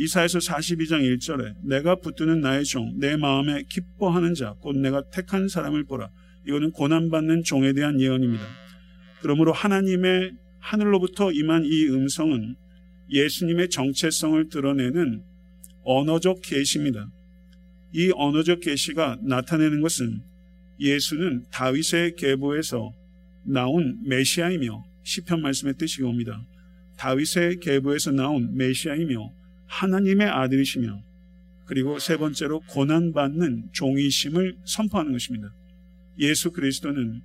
이사에서 0.00 0.38
42장 0.38 1.02
1절에 1.02 1.56
내가 1.62 1.94
붙드는 1.96 2.40
나의 2.40 2.64
종, 2.64 2.98
내 2.98 3.18
마음에 3.18 3.64
기뻐하는 3.68 4.32
자, 4.32 4.54
곧 4.60 4.78
내가 4.78 5.02
택한 5.10 5.46
사람을 5.46 5.84
보라. 5.84 6.08
이거는 6.46 6.70
고난받는 6.70 7.42
종에 7.44 7.74
대한 7.74 8.00
예언입니다. 8.00 8.42
그러므로 9.20 9.52
하나님의 9.52 10.32
하늘로부터 10.58 11.32
임한 11.32 11.66
이 11.66 11.88
음성은 11.88 12.54
예수님의 13.10 13.68
정체성을 13.68 14.48
드러내는 14.48 15.22
언어적 15.84 16.40
계시입니다. 16.42 17.10
이 17.92 18.10
언어적 18.14 18.60
계시가 18.60 19.18
나타내는 19.22 19.82
것은 19.82 20.22
예수는 20.80 21.44
다윗의 21.52 22.16
계보에서 22.16 22.94
나온 23.44 24.00
메시아이며 24.06 24.82
시편 25.02 25.42
말씀의 25.42 25.74
뜻이 25.76 26.02
옵니다. 26.02 26.42
다윗의 26.96 27.60
계보에서 27.60 28.12
나온 28.12 28.56
메시아이며 28.56 29.39
하나님의 29.70 30.26
아들이시며 30.26 31.00
그리고 31.64 32.00
세 32.00 32.16
번째로 32.16 32.60
고난받는 32.68 33.70
종이심을 33.72 34.56
선포하는 34.64 35.12
것입니다. 35.12 35.54
예수 36.18 36.50
그리스도는 36.50 37.22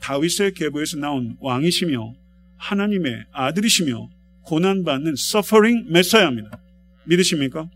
다윗의 0.00 0.54
계보에서 0.54 0.96
나온 0.98 1.36
왕이시며 1.40 2.14
하나님의 2.56 3.24
아들이시며 3.32 4.08
고난받는 4.42 5.14
suffering 5.18 5.90
메사야입니다. 5.90 6.60
믿으십니까? 7.04 7.68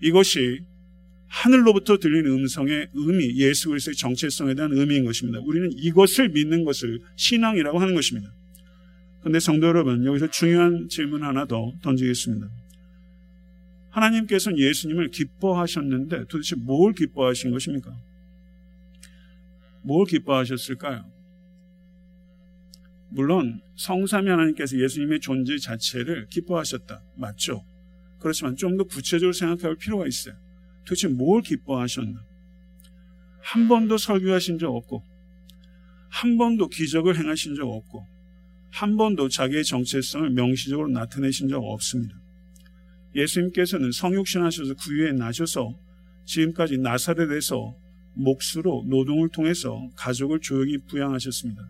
이것이 0.00 0.60
하늘로부터 1.26 1.98
들리는 1.98 2.30
음성의 2.30 2.88
의미, 2.94 3.36
예수 3.36 3.68
그리스도의 3.68 3.96
정체성에 3.96 4.54
대한 4.54 4.72
의미인 4.72 5.04
것입니다. 5.04 5.40
우리는 5.40 5.70
이것을 5.76 6.30
믿는 6.30 6.64
것을 6.64 7.00
신앙이라고 7.16 7.78
하는 7.78 7.94
것입니다. 7.94 8.32
그런데 9.20 9.38
성도 9.40 9.66
여러분, 9.66 10.06
여기서 10.06 10.30
중요한 10.30 10.88
질문 10.88 11.22
하나 11.22 11.44
더 11.44 11.74
던지겠습니다. 11.82 12.48
하나님께서는 13.90 14.58
예수님을 14.58 15.08
기뻐하셨는데 15.08 16.26
도대체 16.28 16.56
뭘 16.56 16.92
기뻐하신 16.92 17.50
것입니까? 17.50 17.96
뭘 19.82 20.06
기뻐하셨을까요? 20.06 21.04
물론 23.10 23.60
성삼위 23.76 24.28
하나님께서 24.28 24.78
예수님의 24.78 25.20
존재 25.20 25.56
자체를 25.56 26.26
기뻐하셨다. 26.28 27.02
맞죠? 27.16 27.64
그렇지만 28.18 28.56
좀 28.56 28.76
더 28.76 28.84
구체적으로 28.84 29.32
생각할 29.32 29.76
필요가 29.76 30.06
있어요. 30.06 30.34
도대체 30.84 31.08
뭘 31.08 31.42
기뻐하셨나? 31.42 32.24
한 33.40 33.68
번도 33.68 33.96
설교하신 33.96 34.58
적 34.58 34.74
없고, 34.74 35.02
한 36.10 36.36
번도 36.36 36.68
기적을 36.68 37.16
행하신 37.16 37.54
적 37.54 37.68
없고, 37.68 38.06
한 38.70 38.96
번도 38.96 39.28
자기의 39.28 39.64
정체성을 39.64 40.28
명시적으로 40.30 40.88
나타내신 40.88 41.48
적 41.48 41.58
없습니다. 41.62 42.14
예수님께서는 43.18 43.92
성육신하셔서 43.92 44.74
구유에 44.74 45.12
나셔서 45.12 45.74
지금까지 46.24 46.78
나사렛에서 46.78 47.74
몫으로 48.14 48.84
노동을 48.86 49.28
통해서 49.28 49.88
가족을 49.96 50.40
조용히 50.40 50.78
부양하셨습니다. 50.78 51.68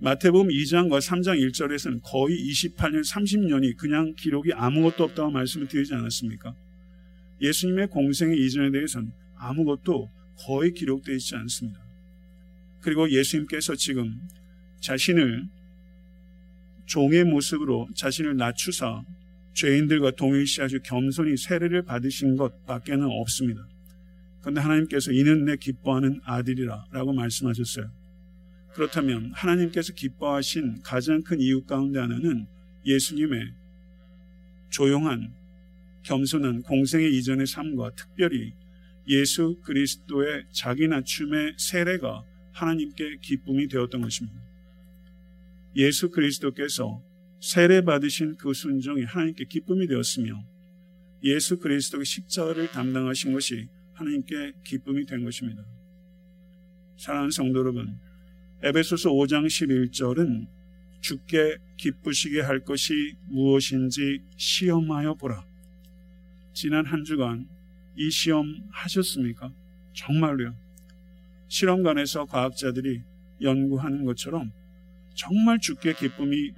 마태복음 0.00 0.48
2장과 0.48 1.00
3장 1.00 1.38
1절에서는 1.38 2.00
거의 2.02 2.36
28년, 2.50 3.08
30년이 3.08 3.76
그냥 3.76 4.14
기록이 4.16 4.52
아무것도 4.52 5.04
없다고 5.04 5.30
말씀을 5.30 5.68
드리지 5.68 5.94
않았습니까? 5.94 6.54
예수님의 7.40 7.88
공생의 7.88 8.36
이전에 8.44 8.72
대해서는 8.72 9.12
아무것도 9.36 10.10
거의 10.38 10.72
기록되어 10.72 11.14
있지 11.14 11.36
않습니다. 11.36 11.80
그리고 12.80 13.08
예수님께서 13.08 13.76
지금 13.76 14.20
자신을 14.80 15.46
종의 16.86 17.24
모습으로 17.24 17.88
자신을 17.94 18.36
낮추사 18.36 19.04
죄인들과 19.54 20.12
동일시하시 20.12 20.80
겸손히 20.84 21.36
세례를 21.36 21.82
받으신 21.82 22.36
것 22.36 22.64
밖에는 22.66 23.06
없습니다. 23.06 23.66
그런데 24.40 24.60
하나님께서 24.60 25.12
이는 25.12 25.44
내 25.44 25.56
기뻐하는 25.56 26.20
아들이라 26.24 26.86
라고 26.90 27.12
말씀하셨어요. 27.12 27.90
그렇다면 28.74 29.32
하나님께서 29.34 29.92
기뻐하신 29.92 30.80
가장 30.82 31.22
큰 31.22 31.40
이유 31.40 31.62
가운데 31.64 32.00
하나는 32.00 32.46
예수님의 32.86 33.54
조용한 34.70 35.34
겸손한 36.02 36.62
공생의 36.62 37.14
이전의 37.18 37.46
삶과 37.46 37.92
특별히 37.94 38.54
예수 39.08 39.60
그리스도의 39.62 40.46
자기 40.50 40.88
낮춤의 40.88 41.54
세례가 41.58 42.24
하나님께 42.52 43.18
기쁨이 43.20 43.68
되었던 43.68 44.00
것입니다. 44.00 44.40
예수 45.76 46.10
그리스도께서 46.10 47.02
세례 47.42 47.80
받으신 47.80 48.36
그 48.36 48.54
순종이 48.54 49.02
하나님께 49.02 49.46
기쁨이 49.46 49.88
되었으며 49.88 50.44
예수 51.24 51.58
그리스도의 51.58 52.04
십자가를 52.04 52.70
담당하신 52.70 53.32
것이 53.32 53.68
하나님께 53.94 54.52
기쁨이 54.62 55.04
된 55.06 55.24
것입니다. 55.24 55.64
사랑하는 56.96 57.32
성도 57.32 57.58
여러분, 57.58 57.98
에베소서 58.62 59.10
5장 59.10 59.46
11절은 59.46 60.46
주께 61.00 61.58
기쁘시게 61.78 62.42
할 62.42 62.60
것이 62.60 63.16
무엇인지 63.26 64.20
시험하여 64.36 65.14
보라. 65.14 65.44
지난 66.52 66.86
한 66.86 67.02
주간 67.02 67.48
이 67.96 68.08
시험 68.08 68.46
하셨습니까? 68.70 69.52
정말로요. 69.94 70.54
실험관에서 71.48 72.26
과학자들이 72.26 73.02
연구하는 73.40 74.04
것처럼 74.04 74.52
정말 75.16 75.58
주께 75.58 75.92
기쁨이 75.92 76.52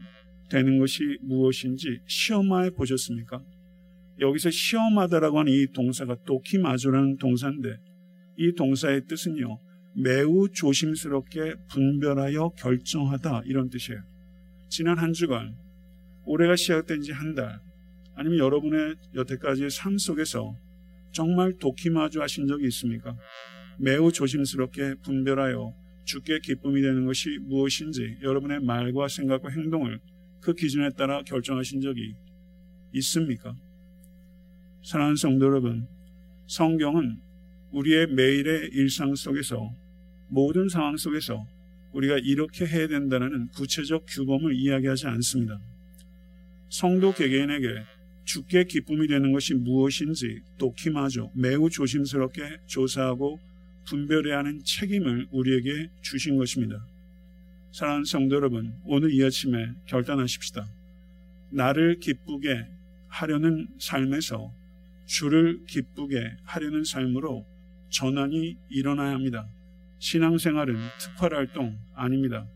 되는 0.55 0.79
것이 0.79 1.19
무엇인지 1.23 1.99
시험하여 2.07 2.71
보셨습니까? 2.71 3.43
여기서 4.21 4.51
시험하다라고 4.51 5.41
하는 5.41 5.53
이 5.53 5.67
동사가 5.73 6.15
도키마조라는 6.25 7.17
동사인데 7.17 7.77
이 8.39 8.53
동사의 8.55 9.07
뜻은요. 9.09 9.59
매우 9.97 10.49
조심스럽게 10.53 11.55
분별하여 11.71 12.51
결정하다 12.51 13.43
이런 13.47 13.69
뜻이에요. 13.69 14.01
지난 14.69 14.97
한 14.99 15.13
주간 15.13 15.57
올해가 16.25 16.55
시작된 16.55 17.01
지 17.01 17.11
한 17.13 17.35
달 17.35 17.59
아니면 18.15 18.39
여러분의 18.39 18.95
여태까지의 19.17 19.71
삶 19.71 19.99
속에서 19.99 20.55
정말 21.11 21.53
도키마주 21.59 22.23
하신 22.23 22.47
적이 22.47 22.67
있습니까? 22.69 23.17
매우 23.81 24.13
조심스럽게 24.13 24.95
분별하여 25.03 25.75
주께 26.05 26.39
기쁨이 26.39 26.81
되는 26.81 27.07
것이 27.07 27.39
무엇인지 27.41 28.19
여러분의 28.23 28.61
말과 28.61 29.09
생각과 29.09 29.49
행동을 29.51 29.99
그 30.45 30.53
기준에 30.53 30.91
따라 30.91 31.23
결정하신 31.23 31.81
적이 31.81 32.15
있습니까? 32.93 33.57
사랑하는 34.83 35.17
성도 35.17 35.47
여러분, 35.47 35.87
성경은 36.47 37.17
우리의 37.73 38.09
매일의 38.09 38.69
일상 38.75 39.15
속에서 39.15 39.75
모든 40.29 40.69
상황 40.69 40.99
속에서 40.99 41.47
우리가 41.95 42.19
이렇게 42.19 42.67
해야 42.67 42.87
된다는 42.87 43.49
구체적 43.55 44.05
규범을 44.07 44.55
이야기하지 44.55 45.07
않습니다. 45.07 45.59
성도 46.69 47.15
개개인에게 47.15 47.83
주께 48.25 48.65
기쁨이 48.65 49.07
되는 49.07 49.33
것이 49.33 49.55
무엇인지 49.55 50.43
도키마저 50.59 51.31
매우 51.35 51.71
조심스럽게 51.71 52.59
조사하고 52.67 53.41
분별해야 53.87 54.39
하는 54.39 54.61
책임을 54.63 55.29
우리에게 55.31 55.89
주신 56.03 56.37
것입니다. 56.37 56.87
사랑하는 57.75 58.05
성도 58.05 58.37
여러분, 58.37 58.73
오늘 58.85 59.13
이 59.13 59.25
아침에 59.25 59.73
결단하십시다. 59.87 60.65
나를 61.51 61.99
기쁘게 61.99 62.69
하려는 63.09 63.67
삶에서 63.81 64.55
주를 65.07 65.65
기쁘게 65.67 66.37
하려는 66.45 66.85
삶으로 66.85 67.45
전환이 67.89 68.57
일어나야 68.69 69.15
합니다. 69.15 69.49
신앙생활은 69.99 70.77
특활활동 71.01 71.77
아닙니다. 71.97 72.47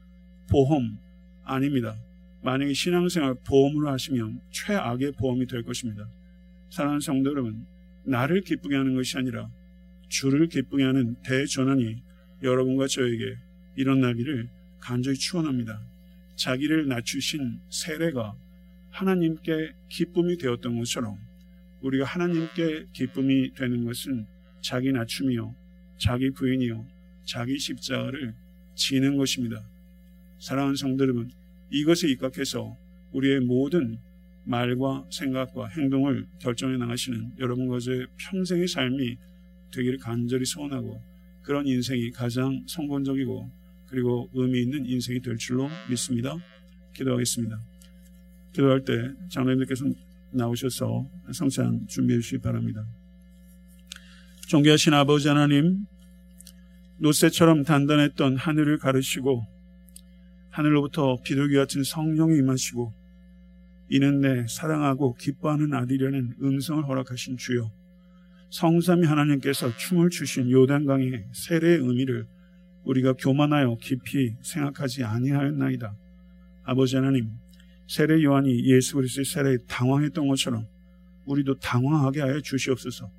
보험 0.48 0.96
아닙니다. 1.42 1.96
만약에 2.44 2.72
신앙생활 2.72 3.34
보험으로 3.44 3.90
하시면 3.90 4.40
최악의 4.52 5.14
보험이 5.18 5.48
될 5.48 5.64
것입니다. 5.64 6.08
사랑하는 6.70 7.00
성도 7.00 7.32
여러분, 7.32 7.66
나를 8.04 8.42
기쁘게 8.42 8.76
하는 8.76 8.94
것이 8.94 9.18
아니라 9.18 9.50
주를 10.08 10.46
기쁘게 10.46 10.84
하는 10.84 11.16
대전환이 11.24 12.04
여러분과 12.44 12.86
저에게 12.86 13.36
일어나기를 13.74 14.57
간절히 14.80 15.16
축원합니다. 15.16 15.80
자기를 16.36 16.88
낮추신 16.88 17.60
세례가 17.68 18.34
하나님께 18.90 19.74
기쁨이 19.88 20.38
되었던 20.38 20.78
것처럼 20.78 21.18
우리가 21.82 22.04
하나님께 22.04 22.86
기쁨이 22.92 23.52
되는 23.54 23.84
것은 23.84 24.26
자기 24.60 24.92
낮춤이요, 24.92 25.54
자기 25.98 26.30
부인이요, 26.30 26.86
자기 27.24 27.58
십자가를 27.58 28.34
지는 28.74 29.16
것입니다. 29.16 29.62
사랑하는 30.38 30.76
성도 30.76 31.04
여러분, 31.04 31.30
이것에 31.70 32.08
입각해서 32.08 32.76
우리의 33.12 33.40
모든 33.40 33.98
말과 34.44 35.04
생각과 35.10 35.68
행동을 35.68 36.26
결정해 36.40 36.76
나가시는 36.78 37.32
여러분과 37.38 37.80
제 37.80 38.06
평생의 38.16 38.66
삶이 38.66 39.16
되기를 39.72 39.98
간절히 39.98 40.44
소원하고 40.44 41.02
그런 41.42 41.66
인생이 41.66 42.10
가장 42.10 42.64
성공적이고 42.66 43.50
그리고 43.90 44.28
의미 44.34 44.62
있는 44.62 44.86
인생이 44.86 45.20
될 45.20 45.36
줄로 45.36 45.68
믿습니다. 45.88 46.36
기도하겠습니다. 46.94 47.60
기도할 48.52 48.84
때 48.84 49.12
장로님들께서 49.30 49.86
나오셔서 50.32 51.08
성찬 51.32 51.86
준비해 51.88 52.20
주시기 52.20 52.42
바랍니다. 52.42 52.86
존귀하신 54.48 54.94
아버지 54.94 55.28
하나님, 55.28 55.86
노새처럼 56.98 57.64
단단했던 57.64 58.36
하늘을 58.36 58.78
가르시고 58.78 59.46
하늘로부터 60.50 61.20
비둘기 61.22 61.54
같은 61.54 61.84
성령이 61.84 62.38
임하시고 62.38 62.92
이는 63.90 64.20
내 64.20 64.46
사랑하고 64.48 65.14
기뻐하는 65.14 65.72
아들이라는 65.72 66.36
음성을 66.42 66.84
허락하신 66.84 67.36
주여 67.36 67.70
성삼이 68.50 69.06
하나님께서 69.06 69.76
춤을 69.76 70.10
추신 70.10 70.50
요단강의 70.50 71.28
세례의 71.32 71.78
의미를 71.78 72.26
우리가 72.84 73.14
교만하여 73.14 73.76
깊이 73.80 74.34
생각하지 74.42 75.04
아니하였나이다. 75.04 75.94
아버지 76.64 76.96
하나님, 76.96 77.30
세례 77.86 78.22
요한이 78.22 78.64
예수 78.70 78.96
그리스도의 78.96 79.24
세례에 79.24 79.56
당황했던 79.66 80.28
것처럼 80.28 80.66
우리도 81.26 81.58
당황하게 81.58 82.20
하여 82.20 82.40
주시옵소서. 82.40 83.10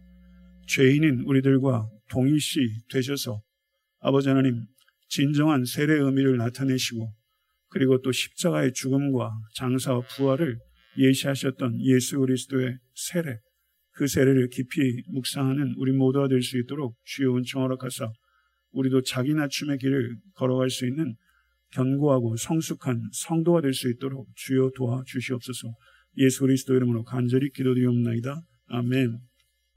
죄인인 0.67 1.23
우리들과 1.25 1.89
동일시 2.09 2.59
되셔서 2.91 3.41
아버지 3.99 4.29
하나님 4.29 4.65
진정한 5.07 5.65
세례 5.65 5.95
의미를 5.95 6.37
나타내시고 6.37 7.11
그리고 7.69 8.01
또 8.01 8.11
십자가의 8.11 8.73
죽음과 8.73 9.31
장사와 9.55 10.01
부활을 10.01 10.59
예시하셨던 10.97 11.81
예수 11.81 12.19
그리스도의 12.19 12.77
세례 12.95 13.39
그 13.91 14.07
세례를 14.07 14.49
깊이 14.49 15.03
묵상하는 15.07 15.75
우리 15.77 15.91
모두가 15.91 16.27
될 16.27 16.41
수 16.41 16.57
있도록 16.59 16.95
주여 17.03 17.35
은총 17.35 17.63
허락하사 17.63 18.11
우리도 18.71 19.01
자기 19.01 19.33
낮춤의 19.33 19.77
길을 19.77 20.17
걸어갈 20.35 20.69
수 20.69 20.87
있는 20.87 21.15
견고하고 21.71 22.35
성숙한 22.37 23.01
성도가 23.13 23.61
될 23.61 23.73
수 23.73 23.89
있도록 23.91 24.27
주여 24.35 24.71
도와 24.75 25.03
주시옵소서. 25.05 25.73
예수 26.17 26.41
그리스도 26.41 26.75
이름으로 26.75 27.03
간절히 27.03 27.49
기도드리옵나이다. 27.51 28.41
아멘. 28.67 29.28